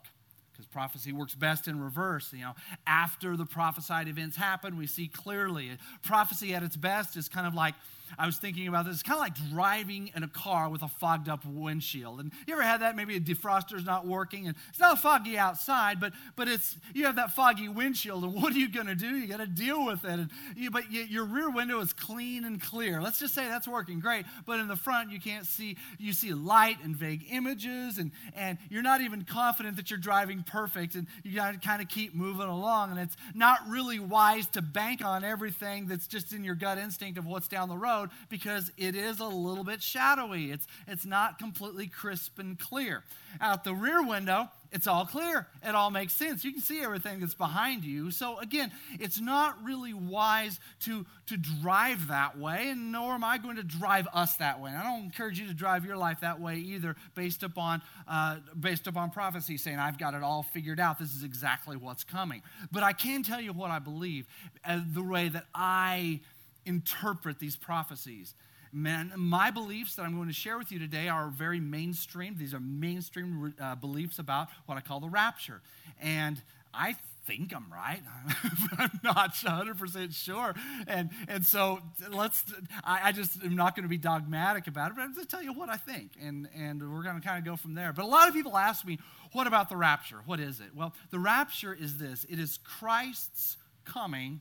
because 0.55 0.67
prophecy 0.67 1.13
works 1.13 1.35
best 1.35 1.69
in 1.69 1.83
reverse. 1.83 2.33
You 2.33 2.43
know, 2.43 2.55
after 2.87 3.37
the 3.37 3.45
prophesied 3.45 4.09
events 4.09 4.37
happen, 4.37 4.77
we 4.77 4.87
see 4.87 5.09
clearly. 5.09 5.71
Prophecy 6.03 6.55
at 6.55 6.63
its 6.63 6.77
best 6.77 7.17
is 7.17 7.29
kind 7.29 7.47
of 7.47 7.55
like 7.55 7.75
I 8.19 8.27
was 8.27 8.37
thinking 8.37 8.69
about 8.69 8.85
this. 8.85 8.95
It's 8.95 9.03
kind 9.03 9.17
of 9.17 9.21
like 9.21 9.51
driving 9.51 10.11
in 10.15 10.23
a 10.23 10.29
car 10.29 10.69
with 10.69 10.83
a 10.83 10.89
fogged 10.89 11.29
up 11.29 11.45
windshield. 11.45 12.21
And 12.21 12.33
you 12.47 12.55
ever 12.55 12.63
had 12.63 12.81
that? 12.83 12.97
Maybe 12.97 13.17
a 13.17 13.21
defroster's 13.21 13.85
not 13.85 14.07
working, 14.07 14.47
and 14.47 14.57
it's 14.69 14.79
not 14.79 15.01
foggy 15.01 15.39
outside, 15.39 16.01
but 16.01 16.13
but 16.37 16.49
it's 16.49 16.77
you 16.93 17.07
have 17.07 17.17
that 17.17 17.33
foggy 17.33 17.69
windshield, 17.69 18.25
and 18.25 18.35
what 18.43 18.55
are 18.55 18.59
you 18.59 18.69
going 18.69 18.87
to 18.87 18.95
do? 18.95 19.17
You 19.17 19.27
got 19.27 19.39
to 19.39 19.47
deal 19.47 19.85
with 19.85 20.05
it. 20.05 20.11
And 20.11 20.31
you, 20.57 20.71
but 20.71 20.91
you, 20.91 21.03
your 21.03 21.25
rear 21.25 21.51
window 21.51 21.81
is 21.81 21.93
clean 21.93 22.45
and 22.45 22.61
clear. 22.61 23.01
Let's 23.01 23.19
just 23.19 23.35
say 23.35 23.47
that's 23.49 23.69
working 23.69 24.01
great. 24.01 24.27
But 24.47 24.61
in 24.61 24.69
the 24.69 24.77
front, 24.77 25.11
you 25.11 25.21
can't 25.21 25.47
see. 25.47 25.77
You 25.99 26.13
see 26.13 26.33
light 26.35 26.79
and 26.85 26.97
vague 26.97 27.27
images, 27.31 27.99
and 27.99 28.13
and 28.35 28.59
you're 28.71 28.83
not 28.83 29.01
even 29.01 29.25
confident 29.25 29.77
that 29.77 29.91
you're 29.91 29.99
driving 29.99 30.43
perfect, 30.43 30.95
and 30.95 31.07
you 31.23 31.35
got 31.37 31.53
to 31.53 31.59
kind 31.59 31.83
of 31.83 31.89
keep 31.89 32.15
moving 32.15 32.49
along. 32.49 32.93
And 32.93 33.01
it's 33.01 33.17
not 33.35 33.61
really 33.69 33.99
wise 33.99 34.47
to 34.49 34.63
bank 34.63 35.05
on 35.05 35.25
everything 35.25 35.87
that's 35.87 36.07
just 36.07 36.33
in 36.33 36.45
your 36.45 36.55
gut 36.55 36.79
instinct 36.79 37.19
of 37.19 37.27
what's 37.27 37.49
down 37.49 37.69
the 37.69 37.77
road 37.77 38.04
road 38.05 38.11
because 38.29 38.71
it 38.77 38.95
is 38.95 39.21
a 39.21 39.27
little 39.27 39.65
bit 39.65 39.83
shadowy. 39.83 40.51
It's, 40.51 40.67
it's 40.87 41.05
not 41.07 41.39
completely 41.39 41.87
crisp 41.87 42.39
and 42.39 42.59
clear. 42.59 43.03
Out 43.41 43.65
the 43.65 43.75
rear 43.75 44.03
window, 44.03 44.49
it's 44.71 44.87
all 44.87 45.07
clear. 45.07 45.47
It 45.67 45.75
all 45.75 45.91
makes 45.91 46.13
sense. 46.13 46.45
You 46.45 46.53
can 46.53 46.61
see 46.61 46.83
everything 46.83 47.21
that's 47.21 47.35
behind 47.35 47.85
you. 47.85 48.11
So 48.11 48.39
again, 48.39 48.71
it's 49.01 49.21
not 49.21 49.57
really 49.65 49.93
wise 49.93 50.59
to, 50.81 51.05
to 51.27 51.37
drive 51.37 52.09
that 52.09 52.39
way, 52.39 52.69
and 52.71 52.93
nor 52.93 53.13
am 53.15 53.25
I 53.25 53.39
going 53.39 53.57
to 53.57 53.63
drive 53.63 54.07
us 54.13 54.37
that 54.37 54.61
way. 54.61 54.71
And 54.71 54.79
I 54.79 54.83
don't 54.83 55.05
encourage 55.05 55.39
you 55.39 55.47
to 55.47 55.55
drive 55.55 55.85
your 55.85 55.97
life 55.97 56.21
that 56.21 56.41
way 56.41 56.57
either, 56.57 56.97
based 57.15 57.43
upon 57.43 57.83
uh, 58.09 58.37
based 58.59 58.87
upon 58.87 59.11
prophecy 59.11 59.57
saying 59.57 59.79
I've 59.79 59.99
got 59.99 60.15
it 60.15 60.23
all 60.23 60.43
figured 60.43 60.81
out. 60.81 60.99
This 60.99 61.15
is 61.15 61.25
exactly 61.25 61.77
what's 61.77 62.05
coming. 62.05 62.43
But 62.71 62.83
I 62.83 62.93
can 62.93 63.23
tell 63.23 63.41
you 63.41 63.53
what 63.53 63.71
I 63.71 63.79
believe, 63.79 64.27
uh, 64.65 64.81
the 64.93 65.03
way 65.03 65.29
that 65.29 65.47
I 65.55 66.21
interpret 66.67 67.39
these 67.39 67.57
prophecies. 67.57 68.35
Man, 68.73 69.13
my 69.17 69.51
beliefs 69.51 69.95
that 69.97 70.03
I'm 70.03 70.17
going 70.17 70.29
to 70.29 70.35
share 70.35 70.59
with 70.59 70.73
you 70.73 70.79
today 70.81 71.09
are 71.09 71.29
very 71.29 71.61
mainstream. 71.61 72.37
These 72.37 72.55
are 72.55 72.61
mainstream 72.61 73.55
uh, 73.61 73.77
beliefs 73.77 74.19
about 74.19 74.49
what 74.67 74.77
I 74.77 74.81
call 74.81 74.99
the 74.99 75.09
rapture. 75.09 75.63
And 76.01 76.43
I 76.73 76.97
think 77.27 77.55
I'm 77.55 77.73
right, 77.73 78.03
but 78.71 78.81
I'm 78.81 79.01
not 79.03 79.35
100% 79.35 80.15
sure. 80.15 80.55
And, 80.87 81.11
and 81.29 81.45
so 81.45 81.81
let's, 82.11 82.45
I, 82.83 83.09
I 83.09 83.13
just 83.13 83.43
am 83.43 83.57
not 83.57 83.75
going 83.75 83.85
to 83.85 83.89
be 83.89 83.99
dogmatic 83.99 84.67
about 84.67 84.91
it, 84.91 84.97
but 84.97 85.03
I'm 85.03 85.15
going 85.15 85.25
to 85.25 85.31
tell 85.31 85.43
you 85.43 85.53
what 85.53 85.69
I 85.69 85.77
think. 85.77 86.13
And, 86.21 86.49
and 86.57 86.81
we're 86.83 87.03
going 87.03 87.21
to 87.21 87.27
kind 87.27 87.39
of 87.39 87.45
go 87.45 87.57
from 87.57 87.75
there. 87.75 87.93
But 87.93 88.05
a 88.05 88.09
lot 88.09 88.29
of 88.29 88.35
people 88.35 88.57
ask 88.57 88.85
me, 88.85 88.99
what 89.33 89.47
about 89.47 89.69
the 89.69 89.77
rapture? 89.77 90.19
What 90.27 90.41
is 90.41 90.61
it? 90.61 90.75
Well, 90.75 90.95
the 91.11 91.19
rapture 91.19 91.75
is 91.75 91.99
this 91.99 92.25
it 92.29 92.39
is 92.39 92.59
Christ's 92.59 93.57
coming 93.85 94.41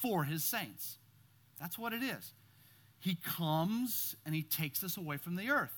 for 0.00 0.24
his 0.24 0.44
saints. 0.44 0.98
That's 1.62 1.78
what 1.78 1.92
it 1.92 2.02
is. 2.02 2.34
He 2.98 3.14
comes 3.14 4.16
and 4.26 4.34
he 4.34 4.42
takes 4.42 4.82
us 4.82 4.96
away 4.96 5.16
from 5.16 5.36
the 5.36 5.48
earth. 5.48 5.72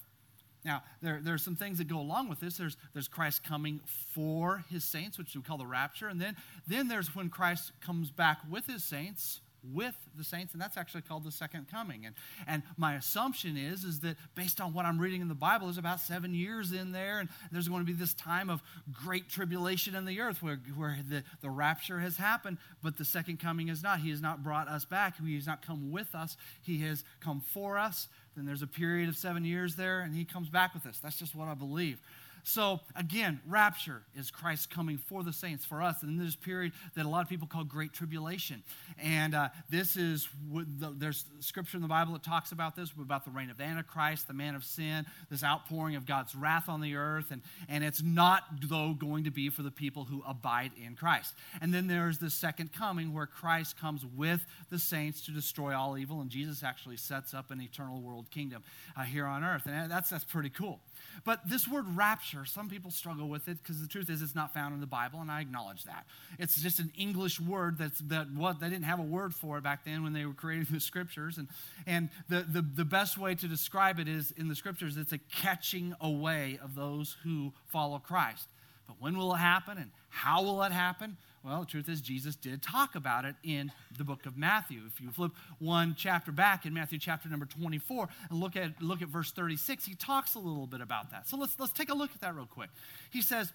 Now, 0.65 0.83
there, 1.03 1.21
there 1.23 1.35
are 1.35 1.39
some 1.39 1.57
things 1.57 1.77
that 1.77 1.89
go 1.89 2.01
along 2.01 2.31
with 2.31 2.41
this. 2.41 2.57
There's, 2.57 2.79
there's 2.95 3.07
Christ 3.07 3.45
coming 3.45 3.81
for 4.15 4.65
his 4.71 4.83
saints, 4.83 5.19
which 5.19 5.37
we 5.37 5.43
call 5.43 5.59
the 5.59 5.67
rapture. 5.67 6.09
And 6.09 6.19
then, 6.19 6.37
then 6.67 6.89
there's 6.89 7.15
when 7.15 7.29
Christ 7.29 7.73
comes 7.83 8.11
back 8.11 8.39
with 8.51 8.67
his 8.67 8.83
saints 8.83 9.41
with 9.73 9.95
the 10.17 10.25
saints, 10.25 10.53
and 10.53 10.61
that's 10.61 10.77
actually 10.77 11.03
called 11.03 11.25
the 11.25 11.33
second 11.33 11.69
coming. 11.71 12.07
And, 12.07 12.15
and 12.47 12.63
my 12.77 12.95
assumption 12.95 13.57
is, 13.57 13.85
is 13.85 14.01
that 14.01 14.17
based 14.35 14.61
on 14.61 14.75
what 14.75 14.85
I'm 14.85 14.99
reading 14.99 15.21
in 15.21 15.29
the 15.29 15.35
Bible, 15.35 15.67
there's 15.67 15.79
about 15.79 16.01
seven 16.01 16.35
years 16.35 16.73
in 16.73 16.93
there, 16.93 17.21
and 17.21 17.29
there's 17.53 17.69
going 17.69 17.81
to 17.81 17.87
be 17.87 17.93
this 17.93 18.15
time 18.15 18.51
of 18.51 18.63
great 18.93 19.29
tribulation 19.29 19.95
in 19.95 20.05
the 20.05 20.21
earth 20.21 20.43
where, 20.43 20.61
where 20.77 20.99
the, 21.09 21.23
the 21.41 21.51
rapture 21.51 22.01
has 22.01 22.17
happened, 22.17 22.59
but 22.83 22.99
the 22.99 23.05
second 23.05 23.41
coming 23.41 23.69
is 23.69 23.83
not. 23.83 24.01
He 24.01 24.11
has 24.11 24.21
not 24.21 24.43
brought 24.43 24.69
us 24.69 24.85
back, 24.85 25.15
He 25.25 25.35
has 25.37 25.47
not 25.47 25.65
come 25.65 25.91
with 25.91 26.15
us, 26.15 26.37
He 26.63 26.79
has 26.81 27.05
come 27.21 27.41
for 27.41 27.79
us. 27.79 28.09
Then 28.37 28.47
there's 28.47 28.63
a 28.63 28.67
period 28.67 29.09
of 29.09 29.17
seven 29.17 29.45
years 29.45 29.77
there, 29.77 30.01
and 30.01 30.15
He 30.15 30.25
comes 30.25 30.49
back 30.49 30.75
with 30.75 30.87
us. 30.87 30.99
That's 30.99 31.19
just 31.19 31.35
what 31.35 31.49
I 31.49 31.55
believe. 31.55 32.01
So, 32.47 32.81
again, 32.95 33.41
rapture 33.49 34.03
is 34.15 34.31
Christ 34.31 34.69
coming 34.69 34.99
for 34.99 35.23
the 35.23 35.33
saints, 35.33 35.65
for 35.65 35.83
us, 35.83 36.03
and 36.03 36.11
in 36.11 36.25
this 36.25 36.37
period 36.37 36.73
that 36.95 37.07
a 37.07 37.09
lot 37.09 37.23
of 37.23 37.29
people 37.29 37.49
call 37.49 37.65
Great 37.65 37.95
Tribulation. 37.95 38.63
And 39.03 39.35
uh, 39.35 39.49
this 39.71 39.97
is, 39.97 40.29
the, 40.53 40.95
there's 40.95 41.25
scripture 41.41 41.79
in 41.79 41.83
the 41.83 41.89
Bible 41.89 42.13
that 42.13 42.23
talks 42.23 42.53
about 42.53 42.77
this, 42.77 42.91
about 43.01 43.25
the 43.25 43.31
reign 43.31 43.49
of 43.49 43.63
Antichrist, 43.63 44.29
the 44.29 44.35
man 44.35 44.55
of 44.55 44.63
sin, 44.63 45.07
this 45.31 45.43
outpouring 45.43 45.97
of 45.97 46.05
God's 46.05 46.35
wrath 46.35 46.69
on 46.69 46.83
the 46.83 46.97
earth. 46.97 47.31
And, 47.31 47.41
and 47.67 47.83
it's 47.83 48.03
not, 48.03 48.43
though, 48.63 48.93
going 48.93 49.25
to 49.25 49.31
be 49.31 49.49
for 49.49 49.63
the 49.63 49.71
people 49.71 50.05
who 50.05 50.23
abide 50.29 50.73
in 50.77 50.97
Christ. 50.97 51.33
And 51.63 51.73
then 51.73 51.87
there's 51.87 52.19
the 52.19 52.29
second 52.29 52.75
coming 52.75 53.15
where 53.15 53.27
Christ 53.27 53.81
comes 53.81 54.05
with 54.05 54.45
the 54.69 54.79
saints 54.79 55.25
to 55.25 55.31
destroy 55.31 55.75
all 55.75 55.97
evil, 55.97 56.21
and 56.21 56.29
Jesus 56.29 56.63
actually 56.63 56.99
sets 56.99 57.33
up 57.33 57.51
an 57.51 57.63
eternal 57.63 58.03
world 58.03 58.31
kingdom 58.31 58.63
uh, 58.99 59.03
here 59.05 59.25
on 59.25 59.43
earth. 59.43 59.63
And 59.65 59.91
that's, 59.91 60.11
that's 60.11 60.25
pretty 60.25 60.51
cool. 60.51 60.81
But 61.25 61.49
this 61.49 61.67
word 61.67 61.85
rapture, 61.97 62.45
some 62.45 62.69
people 62.69 62.91
struggle 62.91 63.29
with 63.29 63.49
it 63.49 63.59
because 63.63 63.81
the 63.81 63.89
truth 63.89 64.11
is 64.11 64.23
it's 64.23 64.35
not 64.35 64.53
found 64.53 64.75
in 64.75 64.81
the 64.81 64.87
Bible, 64.87 65.21
and 65.21 65.31
I 65.31 65.41
acknowledge 65.41 65.85
that. 65.85 66.07
It's 66.39 66.61
just 66.61 66.79
an 66.79 66.93
English 66.97 67.41
word 67.41 67.79
that's 67.79 67.99
that 68.01 68.31
what 68.33 68.61
they 68.61 68.69
didn't 68.69 68.85
have 68.85 68.99
a 68.99 69.05
word 69.05 69.35
for 69.35 69.59
it 69.59 69.63
back 69.63 69.85
then 69.85 70.03
when 70.03 70.13
they 70.13 70.25
were 70.25 70.35
creating 70.35 70.67
the 70.71 70.81
scriptures. 70.81 71.39
And, 71.39 71.49
and 71.87 72.09
the, 72.29 72.43
the, 72.43 72.63
the 72.63 72.85
best 72.85 73.19
way 73.19 73.35
to 73.35 73.49
describe 73.49 73.99
it 73.99 74.09
is 74.09 74.33
in 74.33 74.49
the 74.49 74.55
scriptures, 74.55 74.97
it's 74.97 75.13
a 75.13 75.19
catching 75.19 75.95
away 76.01 76.59
of 76.63 76.75
those 76.75 77.17
who 77.25 77.53
follow 77.67 77.99
Christ. 77.99 78.49
But 78.87 78.97
when 79.01 79.17
will 79.17 79.35
it 79.35 79.39
happen 79.39 79.79
and 79.79 79.91
how 80.11 80.43
will 80.43 80.63
it 80.63 80.73
happen? 80.73 81.17
Well, 81.45 81.61
the 81.61 81.67
truth 81.67 81.91
is, 81.91 82.01
Jesus 82.01 82.37
did 82.37 82.63
talk 82.63 82.95
about 82.95 83.27
it 83.27 83.35
in 83.43 83.71
the 83.99 84.05
book 84.05 84.25
of 84.25 84.39
Matthew. 84.39 84.81
If 84.87 84.99
you 84.99 85.11
flip 85.11 85.33
one 85.59 85.95
chapter 85.95 86.33
back 86.33 86.65
in 86.65 86.73
Matthew 86.73 86.99
chapter 86.99 87.29
number 87.29 87.45
24 87.45 88.09
and 88.31 88.41
look 88.41 88.57
at, 88.57 88.81
look 88.81 89.03
at 89.03 89.09
verse 89.09 89.31
36, 89.31 89.85
he 89.85 89.95
talks 89.95 90.37
a 90.37 90.39
little 90.39 90.67
bit 90.67 90.81
about 90.81 91.11
that. 91.11 91.29
So 91.29 91.37
let's, 91.37 91.61
let's 91.61 91.73
take 91.73 91.91
a 91.91 91.95
look 91.95 92.13
at 92.15 92.23
that 92.23 92.35
real 92.35 92.47
quick. 92.47 92.71
He 93.11 93.21
says, 93.21 93.53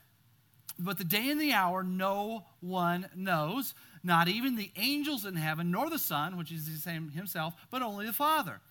But 0.77 0.99
the 0.99 1.03
day 1.03 1.31
and 1.31 1.41
the 1.41 1.51
hour 1.51 1.81
no 1.81 2.45
one 2.59 3.07
knows, 3.15 3.73
not 4.03 4.27
even 4.27 4.55
the 4.55 4.69
angels 4.75 5.25
in 5.25 5.35
heaven, 5.35 5.71
nor 5.71 5.89
the 5.89 5.97
Son, 5.97 6.37
which 6.37 6.51
is 6.51 6.71
the 6.71 6.77
same 6.77 7.09
himself, 7.09 7.55
but 7.71 7.81
only 7.81 8.05
the 8.05 8.13
Father. 8.13 8.61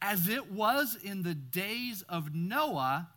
As 0.00 0.28
it 0.28 0.52
was 0.52 0.96
in 1.02 1.24
the 1.24 1.34
days 1.34 2.02
of 2.08 2.32
Noah, 2.32 3.08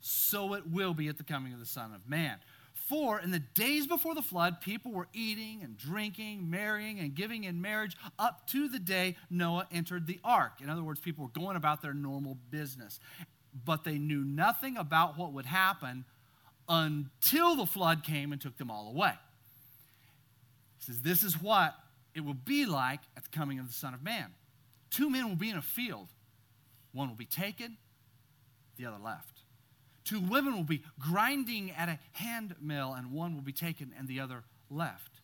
so 0.00 0.54
it 0.54 0.66
will 0.66 0.92
be 0.92 1.06
at 1.06 1.18
the 1.18 1.24
coming 1.24 1.52
of 1.52 1.60
the 1.60 1.66
Son 1.66 1.94
of 1.94 2.08
Man. 2.08 2.38
For 2.86 3.18
in 3.18 3.30
the 3.30 3.38
days 3.38 3.86
before 3.86 4.14
the 4.14 4.22
flood, 4.22 4.60
people 4.60 4.92
were 4.92 5.08
eating 5.14 5.62
and 5.62 5.76
drinking, 5.76 6.50
marrying 6.50 6.98
and 6.98 7.14
giving 7.14 7.44
in 7.44 7.62
marriage 7.62 7.96
up 8.18 8.46
to 8.48 8.68
the 8.68 8.78
day 8.78 9.16
Noah 9.30 9.66
entered 9.72 10.06
the 10.06 10.20
ark. 10.22 10.60
In 10.62 10.68
other 10.68 10.82
words, 10.82 11.00
people 11.00 11.24
were 11.24 11.40
going 11.40 11.56
about 11.56 11.80
their 11.80 11.94
normal 11.94 12.36
business. 12.50 13.00
But 13.64 13.84
they 13.84 13.96
knew 13.96 14.22
nothing 14.22 14.76
about 14.76 15.16
what 15.16 15.32
would 15.32 15.46
happen 15.46 16.04
until 16.68 17.56
the 17.56 17.66
flood 17.66 18.04
came 18.04 18.32
and 18.32 18.40
took 18.40 18.58
them 18.58 18.70
all 18.70 18.88
away. 18.88 19.14
He 20.78 20.84
says, 20.84 21.00
This 21.00 21.22
is 21.22 21.40
what 21.40 21.74
it 22.14 22.22
will 22.24 22.34
be 22.34 22.66
like 22.66 23.00
at 23.16 23.24
the 23.24 23.30
coming 23.30 23.58
of 23.58 23.66
the 23.66 23.72
Son 23.72 23.94
of 23.94 24.02
Man. 24.02 24.26
Two 24.90 25.08
men 25.08 25.28
will 25.28 25.36
be 25.36 25.48
in 25.50 25.56
a 25.56 25.62
field, 25.62 26.08
one 26.92 27.08
will 27.08 27.16
be 27.16 27.24
taken, 27.24 27.78
the 28.76 28.84
other 28.86 29.02
left. 29.02 29.33
Two 30.04 30.20
women 30.20 30.54
will 30.54 30.64
be 30.64 30.82
grinding 30.98 31.70
at 31.70 31.88
a 31.88 31.98
hand 32.12 32.54
mill, 32.60 32.92
and 32.92 33.10
one 33.10 33.34
will 33.34 33.42
be 33.42 33.52
taken 33.52 33.92
and 33.98 34.06
the 34.06 34.20
other 34.20 34.44
left. 34.70 35.20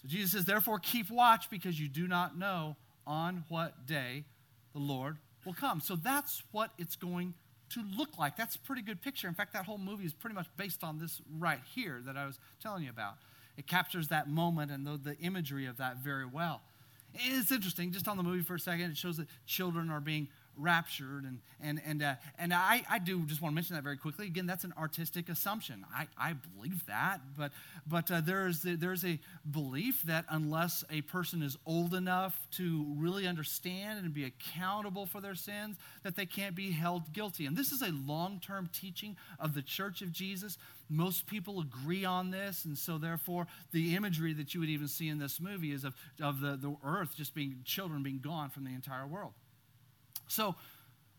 So 0.00 0.08
Jesus 0.08 0.32
says, 0.32 0.44
Therefore, 0.44 0.78
keep 0.78 1.10
watch 1.10 1.48
because 1.48 1.78
you 1.78 1.88
do 1.88 2.08
not 2.08 2.36
know 2.36 2.76
on 3.06 3.44
what 3.48 3.86
day 3.86 4.24
the 4.72 4.80
Lord 4.80 5.18
will 5.44 5.54
come. 5.54 5.80
So 5.80 5.96
that's 5.96 6.42
what 6.50 6.70
it's 6.78 6.96
going 6.96 7.34
to 7.70 7.82
look 7.96 8.18
like. 8.18 8.36
That's 8.36 8.56
a 8.56 8.58
pretty 8.58 8.82
good 8.82 9.00
picture. 9.00 9.28
In 9.28 9.34
fact, 9.34 9.52
that 9.54 9.64
whole 9.64 9.78
movie 9.78 10.04
is 10.04 10.12
pretty 10.12 10.34
much 10.34 10.46
based 10.56 10.84
on 10.84 10.98
this 10.98 11.20
right 11.38 11.60
here 11.74 12.02
that 12.04 12.16
I 12.16 12.26
was 12.26 12.38
telling 12.60 12.84
you 12.84 12.90
about. 12.90 13.14
It 13.56 13.66
captures 13.66 14.08
that 14.08 14.28
moment 14.28 14.70
and 14.70 14.86
the, 14.86 14.98
the 15.02 15.16
imagery 15.18 15.66
of 15.66 15.76
that 15.78 15.98
very 15.98 16.26
well. 16.26 16.62
It's 17.14 17.52
interesting, 17.52 17.92
just 17.92 18.08
on 18.08 18.16
the 18.16 18.22
movie 18.22 18.42
for 18.42 18.54
a 18.54 18.60
second, 18.60 18.90
it 18.90 18.96
shows 18.96 19.18
that 19.18 19.26
children 19.46 19.90
are 19.90 20.00
being 20.00 20.28
raptured. 20.56 21.24
And, 21.24 21.38
and, 21.62 21.80
and, 21.84 22.02
uh, 22.02 22.14
and 22.38 22.52
I, 22.52 22.82
I 22.90 22.98
do 22.98 23.24
just 23.26 23.40
want 23.40 23.52
to 23.52 23.54
mention 23.54 23.76
that 23.76 23.82
very 23.82 23.96
quickly. 23.96 24.26
Again, 24.26 24.46
that's 24.46 24.64
an 24.64 24.74
artistic 24.78 25.28
assumption. 25.28 25.84
I, 25.94 26.06
I 26.18 26.34
believe 26.54 26.84
that, 26.86 27.20
but, 27.36 27.52
but 27.86 28.10
uh, 28.10 28.20
there's, 28.20 28.62
there's 28.62 29.04
a 29.04 29.18
belief 29.50 30.02
that 30.02 30.24
unless 30.28 30.84
a 30.90 31.02
person 31.02 31.42
is 31.42 31.56
old 31.66 31.94
enough 31.94 32.38
to 32.52 32.86
really 32.96 33.26
understand 33.26 34.04
and 34.04 34.12
be 34.12 34.24
accountable 34.24 35.06
for 35.06 35.20
their 35.20 35.34
sins, 35.34 35.76
that 36.02 36.16
they 36.16 36.26
can't 36.26 36.54
be 36.54 36.72
held 36.72 37.12
guilty. 37.12 37.46
And 37.46 37.56
this 37.56 37.72
is 37.72 37.82
a 37.82 37.90
long 37.90 38.40
term 38.44 38.68
teaching 38.72 39.16
of 39.38 39.54
the 39.54 39.62
Church 39.62 40.02
of 40.02 40.12
Jesus. 40.12 40.58
Most 40.88 41.26
people 41.26 41.60
agree 41.60 42.04
on 42.04 42.30
this, 42.30 42.66
and 42.66 42.76
so 42.76 42.98
therefore, 42.98 43.46
the 43.72 43.96
imagery 43.96 44.34
that 44.34 44.52
you 44.52 44.60
would 44.60 44.68
even 44.68 44.88
see 44.88 45.08
in 45.08 45.18
this 45.18 45.40
movie 45.40 45.72
is 45.72 45.84
of, 45.84 45.94
of 46.20 46.40
the, 46.40 46.56
the 46.56 46.76
earth 46.84 47.16
just 47.16 47.34
being 47.34 47.60
children 47.64 48.02
being 48.02 48.20
gone 48.20 48.50
from 48.50 48.64
the 48.64 48.74
entire 48.74 49.06
world. 49.06 49.32
So, 50.32 50.54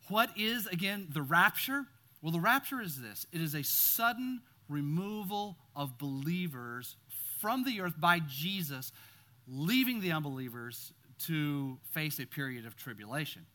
what 0.10 0.32
is, 0.36 0.65
again, 0.65 1.08
the 1.12 1.22
rapture? 1.22 1.86
Well, 2.24 2.32
the 2.32 2.39
rapture 2.39 2.82
is 2.82 3.00
this 3.00 3.27
it 3.32 3.41
is 3.41 3.53
a 3.53 3.63
sudden 3.63 4.41
removal 4.67 5.58
of 5.75 6.00
believers 6.00 6.96
from 7.39 7.63
the 7.63 7.82
earth 7.82 7.93
by 8.00 8.22
Jesus, 8.27 8.91
leaving 9.48 10.01
the 10.01 10.12
unbelievers 10.12 10.93
to 11.25 11.77
face 11.91 12.20
a 12.20 12.25
period 12.25 12.65
of 12.65 12.75
tribulation. 12.75 13.46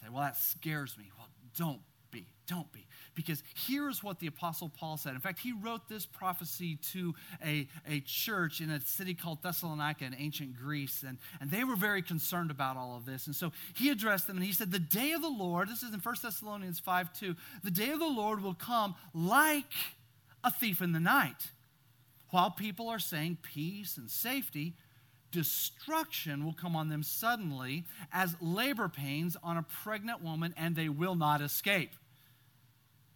You 0.00 0.06
say, 0.06 0.10
well, 0.10 0.22
that 0.22 0.38
scares 0.38 0.96
me. 0.96 1.10
Well, 1.18 1.28
don't 1.54 1.80
be. 2.10 2.26
Don't 2.46 2.72
be. 2.72 2.86
Because 3.18 3.42
here's 3.66 4.00
what 4.00 4.20
the 4.20 4.28
Apostle 4.28 4.68
Paul 4.68 4.96
said. 4.96 5.12
In 5.12 5.20
fact, 5.20 5.40
he 5.40 5.50
wrote 5.50 5.88
this 5.88 6.06
prophecy 6.06 6.76
to 6.92 7.16
a, 7.44 7.66
a 7.84 7.98
church 7.98 8.60
in 8.60 8.70
a 8.70 8.80
city 8.80 9.12
called 9.12 9.42
Thessalonica 9.42 10.04
in 10.04 10.14
ancient 10.16 10.56
Greece, 10.56 11.02
and, 11.06 11.18
and 11.40 11.50
they 11.50 11.64
were 11.64 11.74
very 11.74 12.00
concerned 12.00 12.52
about 12.52 12.76
all 12.76 12.96
of 12.96 13.06
this. 13.06 13.26
And 13.26 13.34
so 13.34 13.50
he 13.74 13.90
addressed 13.90 14.28
them 14.28 14.36
and 14.36 14.46
he 14.46 14.52
said, 14.52 14.70
The 14.70 14.78
day 14.78 15.10
of 15.12 15.22
the 15.22 15.28
Lord, 15.28 15.68
this 15.68 15.82
is 15.82 15.92
in 15.92 15.98
1 15.98 16.14
Thessalonians 16.22 16.78
5 16.78 17.12
2, 17.12 17.34
the 17.64 17.72
day 17.72 17.90
of 17.90 17.98
the 17.98 18.06
Lord 18.06 18.40
will 18.40 18.54
come 18.54 18.94
like 19.12 19.72
a 20.44 20.52
thief 20.52 20.80
in 20.80 20.92
the 20.92 21.00
night. 21.00 21.50
While 22.30 22.52
people 22.52 22.88
are 22.88 23.00
saying 23.00 23.38
peace 23.42 23.96
and 23.96 24.08
safety, 24.08 24.74
destruction 25.32 26.44
will 26.44 26.52
come 26.52 26.76
on 26.76 26.88
them 26.88 27.02
suddenly 27.02 27.84
as 28.12 28.36
labor 28.40 28.88
pains 28.88 29.36
on 29.42 29.56
a 29.56 29.66
pregnant 29.82 30.22
woman, 30.22 30.54
and 30.56 30.76
they 30.76 30.88
will 30.88 31.16
not 31.16 31.40
escape. 31.40 31.90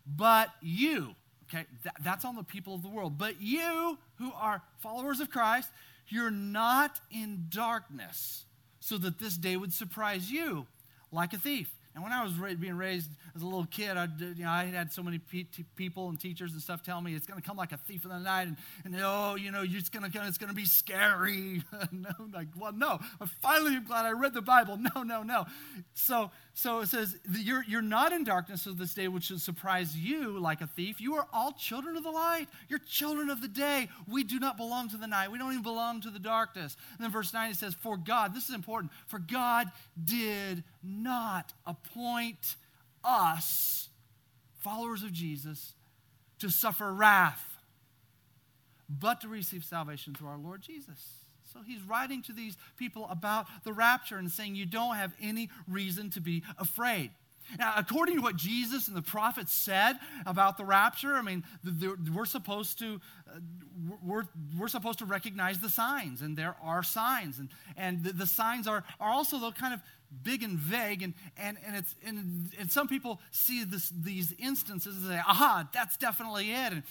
But 0.06 0.48
you, 0.60 1.14
okay, 1.48 1.66
that, 1.84 1.94
that's 2.02 2.24
on 2.24 2.36
the 2.36 2.42
people 2.42 2.74
of 2.74 2.82
the 2.82 2.88
world. 2.88 3.18
But 3.18 3.40
you 3.40 3.98
who 4.16 4.32
are 4.34 4.62
followers 4.78 5.20
of 5.20 5.30
Christ, 5.30 5.70
you're 6.08 6.30
not 6.30 7.00
in 7.10 7.46
darkness 7.48 8.44
so 8.80 8.98
that 8.98 9.18
this 9.18 9.36
day 9.36 9.56
would 9.56 9.72
surprise 9.72 10.30
you 10.30 10.66
like 11.10 11.32
a 11.32 11.38
thief. 11.38 11.70
And 11.94 12.02
when 12.02 12.12
I 12.12 12.24
was 12.24 12.32
being 12.56 12.76
raised 12.76 13.10
as 13.36 13.42
a 13.42 13.44
little 13.44 13.66
kid, 13.66 13.98
I, 13.98 14.08
you 14.18 14.44
know, 14.44 14.50
I 14.50 14.64
had 14.64 14.90
so 14.92 15.02
many 15.02 15.18
pe- 15.18 15.44
people 15.76 16.08
and 16.08 16.18
teachers 16.18 16.52
and 16.52 16.62
stuff 16.62 16.82
telling 16.82 17.04
me 17.04 17.14
it's 17.14 17.26
going 17.26 17.40
to 17.40 17.46
come 17.46 17.58
like 17.58 17.72
a 17.72 17.76
thief 17.76 18.04
in 18.04 18.10
the 18.10 18.18
night, 18.18 18.48
and, 18.48 18.56
and 18.84 18.96
oh, 18.98 19.34
you 19.34 19.50
know, 19.50 19.62
it's 19.62 19.90
going 19.90 20.10
to 20.10 20.26
it's 20.26 20.38
going 20.38 20.48
to 20.48 20.54
be 20.54 20.64
scary. 20.64 21.62
no, 21.92 22.10
like, 22.32 22.48
well, 22.56 22.72
no. 22.72 22.98
Finally 23.42 23.76
am 23.76 23.84
glad 23.84 24.06
I 24.06 24.12
read 24.12 24.32
the 24.34 24.42
Bible. 24.42 24.78
No, 24.94 25.02
no, 25.04 25.22
no. 25.22 25.46
So, 25.94 26.30
so 26.54 26.80
it 26.80 26.88
says 26.88 27.16
you're 27.30 27.64
you're 27.66 27.82
not 27.82 28.12
in 28.12 28.24
darkness 28.24 28.66
of 28.66 28.78
this 28.78 28.94
day, 28.94 29.08
which 29.08 29.24
should 29.24 29.40
surprise 29.40 29.96
you 29.96 30.38
like 30.38 30.60
a 30.60 30.66
thief. 30.66 31.00
You 31.00 31.14
are 31.14 31.26
all 31.32 31.52
children 31.52 31.96
of 31.96 32.04
the 32.04 32.10
light. 32.10 32.46
You're 32.68 32.78
children 32.78 33.30
of 33.30 33.40
the 33.40 33.48
day. 33.48 33.88
We 34.06 34.22
do 34.22 34.38
not 34.38 34.56
belong 34.56 34.88
to 34.90 34.96
the 34.96 35.06
night. 35.06 35.30
We 35.30 35.38
don't 35.38 35.52
even 35.52 35.62
belong 35.62 36.02
to 36.02 36.10
the 36.10 36.18
darkness. 36.18 36.76
And 36.92 37.04
then 37.04 37.10
verse 37.10 37.32
nine 37.32 37.50
it 37.50 37.56
says, 37.56 37.74
"For 37.74 37.96
God, 37.96 38.34
this 38.34 38.48
is 38.48 38.54
important. 38.54 38.92
For 39.06 39.18
God 39.18 39.70
did 40.04 40.64
not 40.82 41.52
appoint." 41.66 42.56
us, 43.04 43.88
followers 44.60 45.02
of 45.02 45.12
Jesus, 45.12 45.74
to 46.38 46.50
suffer 46.50 46.92
wrath, 46.92 47.58
but 48.88 49.20
to 49.20 49.28
receive 49.28 49.64
salvation 49.64 50.14
through 50.14 50.28
our 50.28 50.38
Lord 50.38 50.62
Jesus. 50.62 51.21
So 51.52 51.60
he's 51.66 51.82
writing 51.82 52.22
to 52.22 52.32
these 52.32 52.56
people 52.76 53.06
about 53.10 53.46
the 53.64 53.72
rapture 53.72 54.16
and 54.16 54.30
saying, 54.30 54.54
You 54.54 54.66
don't 54.66 54.96
have 54.96 55.12
any 55.20 55.50
reason 55.68 56.10
to 56.10 56.20
be 56.20 56.42
afraid. 56.58 57.10
Now, 57.58 57.74
according 57.76 58.16
to 58.16 58.22
what 58.22 58.36
Jesus 58.36 58.88
and 58.88 58.96
the 58.96 59.02
prophets 59.02 59.52
said 59.52 59.94
about 60.26 60.56
the 60.56 60.64
rapture, 60.64 61.14
I 61.14 61.22
mean, 61.22 61.44
we're 62.14 62.24
supposed 62.24 62.78
to 62.78 63.00
uh, 63.28 63.38
we're, 64.02 64.24
we're 64.56 64.68
supposed 64.68 65.00
to 65.00 65.04
recognize 65.04 65.58
the 65.58 65.68
signs, 65.68 66.22
and 66.22 66.36
there 66.36 66.56
are 66.62 66.82
signs, 66.82 67.38
and 67.38 67.48
and 67.76 68.04
the, 68.04 68.12
the 68.12 68.26
signs 68.26 68.66
are 68.68 68.84
are 69.00 69.10
also 69.10 69.38
though 69.38 69.50
kind 69.50 69.74
of 69.74 69.80
big 70.22 70.42
and 70.42 70.58
vague, 70.58 71.02
and 71.02 71.14
and 71.36 71.58
and 71.66 71.76
it's 71.76 71.94
and, 72.06 72.52
and 72.58 72.70
some 72.70 72.88
people 72.88 73.20
see 73.32 73.64
this 73.64 73.90
these 73.90 74.34
instances 74.38 74.96
and 74.96 75.06
say, 75.06 75.18
aha, 75.18 75.68
that's 75.74 75.96
definitely 75.96 76.52
it, 76.52 76.72
and 76.72 76.82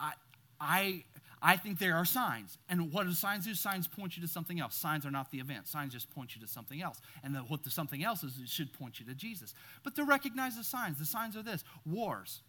I 0.00 0.12
I 0.60 1.04
I 1.46 1.56
think 1.56 1.78
there 1.78 1.94
are 1.94 2.04
signs. 2.04 2.58
And 2.68 2.92
what 2.92 3.06
do 3.06 3.12
signs 3.12 3.44
do? 3.44 3.54
Signs 3.54 3.86
point 3.86 4.16
you 4.16 4.22
to 4.22 4.28
something 4.28 4.58
else. 4.58 4.74
Signs 4.74 5.06
are 5.06 5.12
not 5.12 5.30
the 5.30 5.38
event. 5.38 5.68
Signs 5.68 5.92
just 5.92 6.10
point 6.10 6.34
you 6.34 6.40
to 6.42 6.48
something 6.48 6.82
else. 6.82 7.00
And 7.22 7.32
the, 7.32 7.38
what 7.38 7.62
the 7.62 7.70
something 7.70 8.02
else 8.02 8.24
is, 8.24 8.36
it 8.42 8.48
should 8.48 8.72
point 8.72 8.98
you 8.98 9.06
to 9.06 9.14
Jesus. 9.14 9.54
But 9.84 9.94
to 9.94 10.02
recognize 10.02 10.56
the 10.56 10.64
signs, 10.64 10.98
the 10.98 11.04
signs 11.04 11.36
are 11.36 11.44
this 11.44 11.62
wars, 11.84 12.40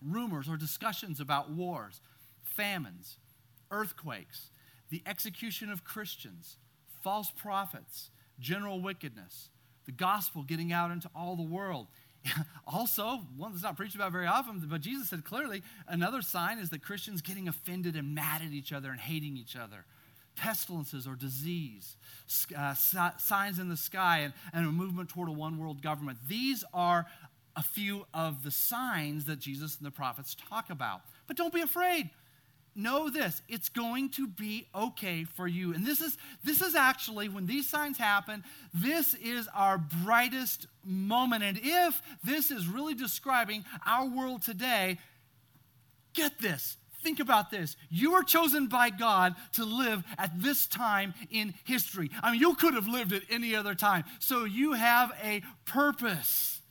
rumors 0.00 0.48
or 0.48 0.56
discussions 0.56 1.20
about 1.20 1.50
wars, 1.50 2.00
famines, 2.42 3.18
earthquakes, 3.70 4.48
the 4.88 5.02
execution 5.04 5.70
of 5.70 5.84
Christians, 5.84 6.56
false 7.02 7.30
prophets, 7.30 8.08
general 8.40 8.80
wickedness, 8.80 9.50
the 9.84 9.92
gospel 9.92 10.44
getting 10.44 10.72
out 10.72 10.90
into 10.90 11.10
all 11.14 11.36
the 11.36 11.42
world, 11.42 11.88
also, 12.66 13.20
one 13.36 13.52
that's 13.52 13.62
not 13.62 13.76
preached 13.76 13.94
about 13.94 14.12
very 14.12 14.26
often, 14.26 14.62
but 14.66 14.80
Jesus 14.80 15.10
said 15.10 15.24
clearly 15.24 15.62
another 15.88 16.22
sign 16.22 16.58
is 16.58 16.70
that 16.70 16.82
Christians 16.82 17.20
getting 17.20 17.48
offended 17.48 17.96
and 17.96 18.14
mad 18.14 18.42
at 18.42 18.52
each 18.52 18.72
other 18.72 18.90
and 18.90 19.00
hating 19.00 19.36
each 19.36 19.56
other. 19.56 19.84
Pestilences 20.36 21.06
or 21.06 21.14
disease, 21.14 21.96
uh, 22.58 22.74
signs 22.74 23.58
in 23.60 23.68
the 23.68 23.76
sky, 23.76 24.18
and, 24.20 24.32
and 24.52 24.66
a 24.66 24.72
movement 24.72 25.08
toward 25.08 25.28
a 25.28 25.32
one 25.32 25.58
world 25.58 25.80
government. 25.80 26.18
These 26.26 26.64
are 26.74 27.06
a 27.54 27.62
few 27.62 28.06
of 28.12 28.42
the 28.42 28.50
signs 28.50 29.26
that 29.26 29.38
Jesus 29.38 29.76
and 29.76 29.86
the 29.86 29.92
prophets 29.92 30.34
talk 30.48 30.70
about. 30.70 31.02
But 31.28 31.36
don't 31.36 31.54
be 31.54 31.60
afraid. 31.60 32.10
Know 32.76 33.08
this, 33.08 33.40
it's 33.48 33.68
going 33.68 34.10
to 34.10 34.26
be 34.26 34.66
okay 34.74 35.24
for 35.24 35.46
you. 35.46 35.74
And 35.74 35.86
this 35.86 36.00
is 36.00 36.18
this 36.42 36.60
is 36.60 36.74
actually 36.74 37.28
when 37.28 37.46
these 37.46 37.68
signs 37.68 37.98
happen, 37.98 38.42
this 38.72 39.14
is 39.14 39.48
our 39.54 39.78
brightest 39.78 40.66
moment. 40.84 41.44
And 41.44 41.60
if 41.62 42.02
this 42.24 42.50
is 42.50 42.66
really 42.66 42.94
describing 42.94 43.64
our 43.86 44.06
world 44.06 44.42
today, 44.42 44.98
get 46.14 46.40
this. 46.40 46.76
Think 47.04 47.20
about 47.20 47.50
this. 47.50 47.76
You 47.90 48.12
were 48.12 48.22
chosen 48.22 48.66
by 48.66 48.90
God 48.90 49.36
to 49.52 49.64
live 49.64 50.02
at 50.16 50.32
this 50.42 50.66
time 50.66 51.12
in 51.30 51.54
history. 51.64 52.10
I 52.22 52.32
mean, 52.32 52.40
you 52.40 52.54
could 52.54 52.74
have 52.74 52.88
lived 52.88 53.12
at 53.12 53.22
any 53.30 53.54
other 53.54 53.74
time. 53.74 54.04
So 54.20 54.44
you 54.44 54.72
have 54.72 55.12
a 55.22 55.42
purpose. 55.66 56.62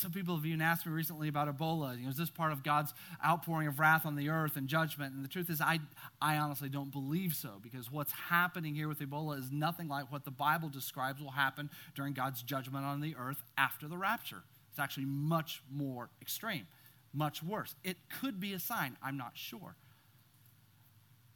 Some 0.00 0.12
people 0.12 0.36
have 0.36 0.46
even 0.46 0.60
asked 0.60 0.86
me 0.86 0.92
recently 0.92 1.28
about 1.28 1.54
Ebola. 1.54 1.96
You 1.96 2.04
know, 2.04 2.10
is 2.10 2.16
this 2.16 2.30
part 2.30 2.52
of 2.52 2.62
God's 2.62 2.94
outpouring 3.24 3.68
of 3.68 3.78
wrath 3.78 4.06
on 4.06 4.16
the 4.16 4.28
earth 4.30 4.56
and 4.56 4.66
judgment? 4.66 5.14
And 5.14 5.24
the 5.24 5.28
truth 5.28 5.50
is, 5.50 5.60
I, 5.60 5.78
I 6.20 6.36
honestly 6.36 6.68
don't 6.68 6.90
believe 6.90 7.34
so 7.34 7.60
because 7.62 7.90
what's 7.90 8.12
happening 8.12 8.74
here 8.74 8.88
with 8.88 9.00
Ebola 9.00 9.38
is 9.38 9.50
nothing 9.50 9.88
like 9.88 10.10
what 10.10 10.24
the 10.24 10.30
Bible 10.30 10.68
describes 10.68 11.20
will 11.20 11.30
happen 11.30 11.70
during 11.94 12.14
God's 12.14 12.42
judgment 12.42 12.84
on 12.84 13.00
the 13.00 13.14
earth 13.16 13.42
after 13.58 13.88
the 13.88 13.98
rapture. 13.98 14.42
It's 14.70 14.78
actually 14.78 15.06
much 15.06 15.62
more 15.70 16.10
extreme 16.22 16.66
much 17.12 17.42
worse. 17.42 17.74
It 17.84 17.96
could 18.20 18.40
be 18.40 18.52
a 18.52 18.58
sign. 18.58 18.96
I'm 19.02 19.16
not 19.16 19.32
sure. 19.34 19.76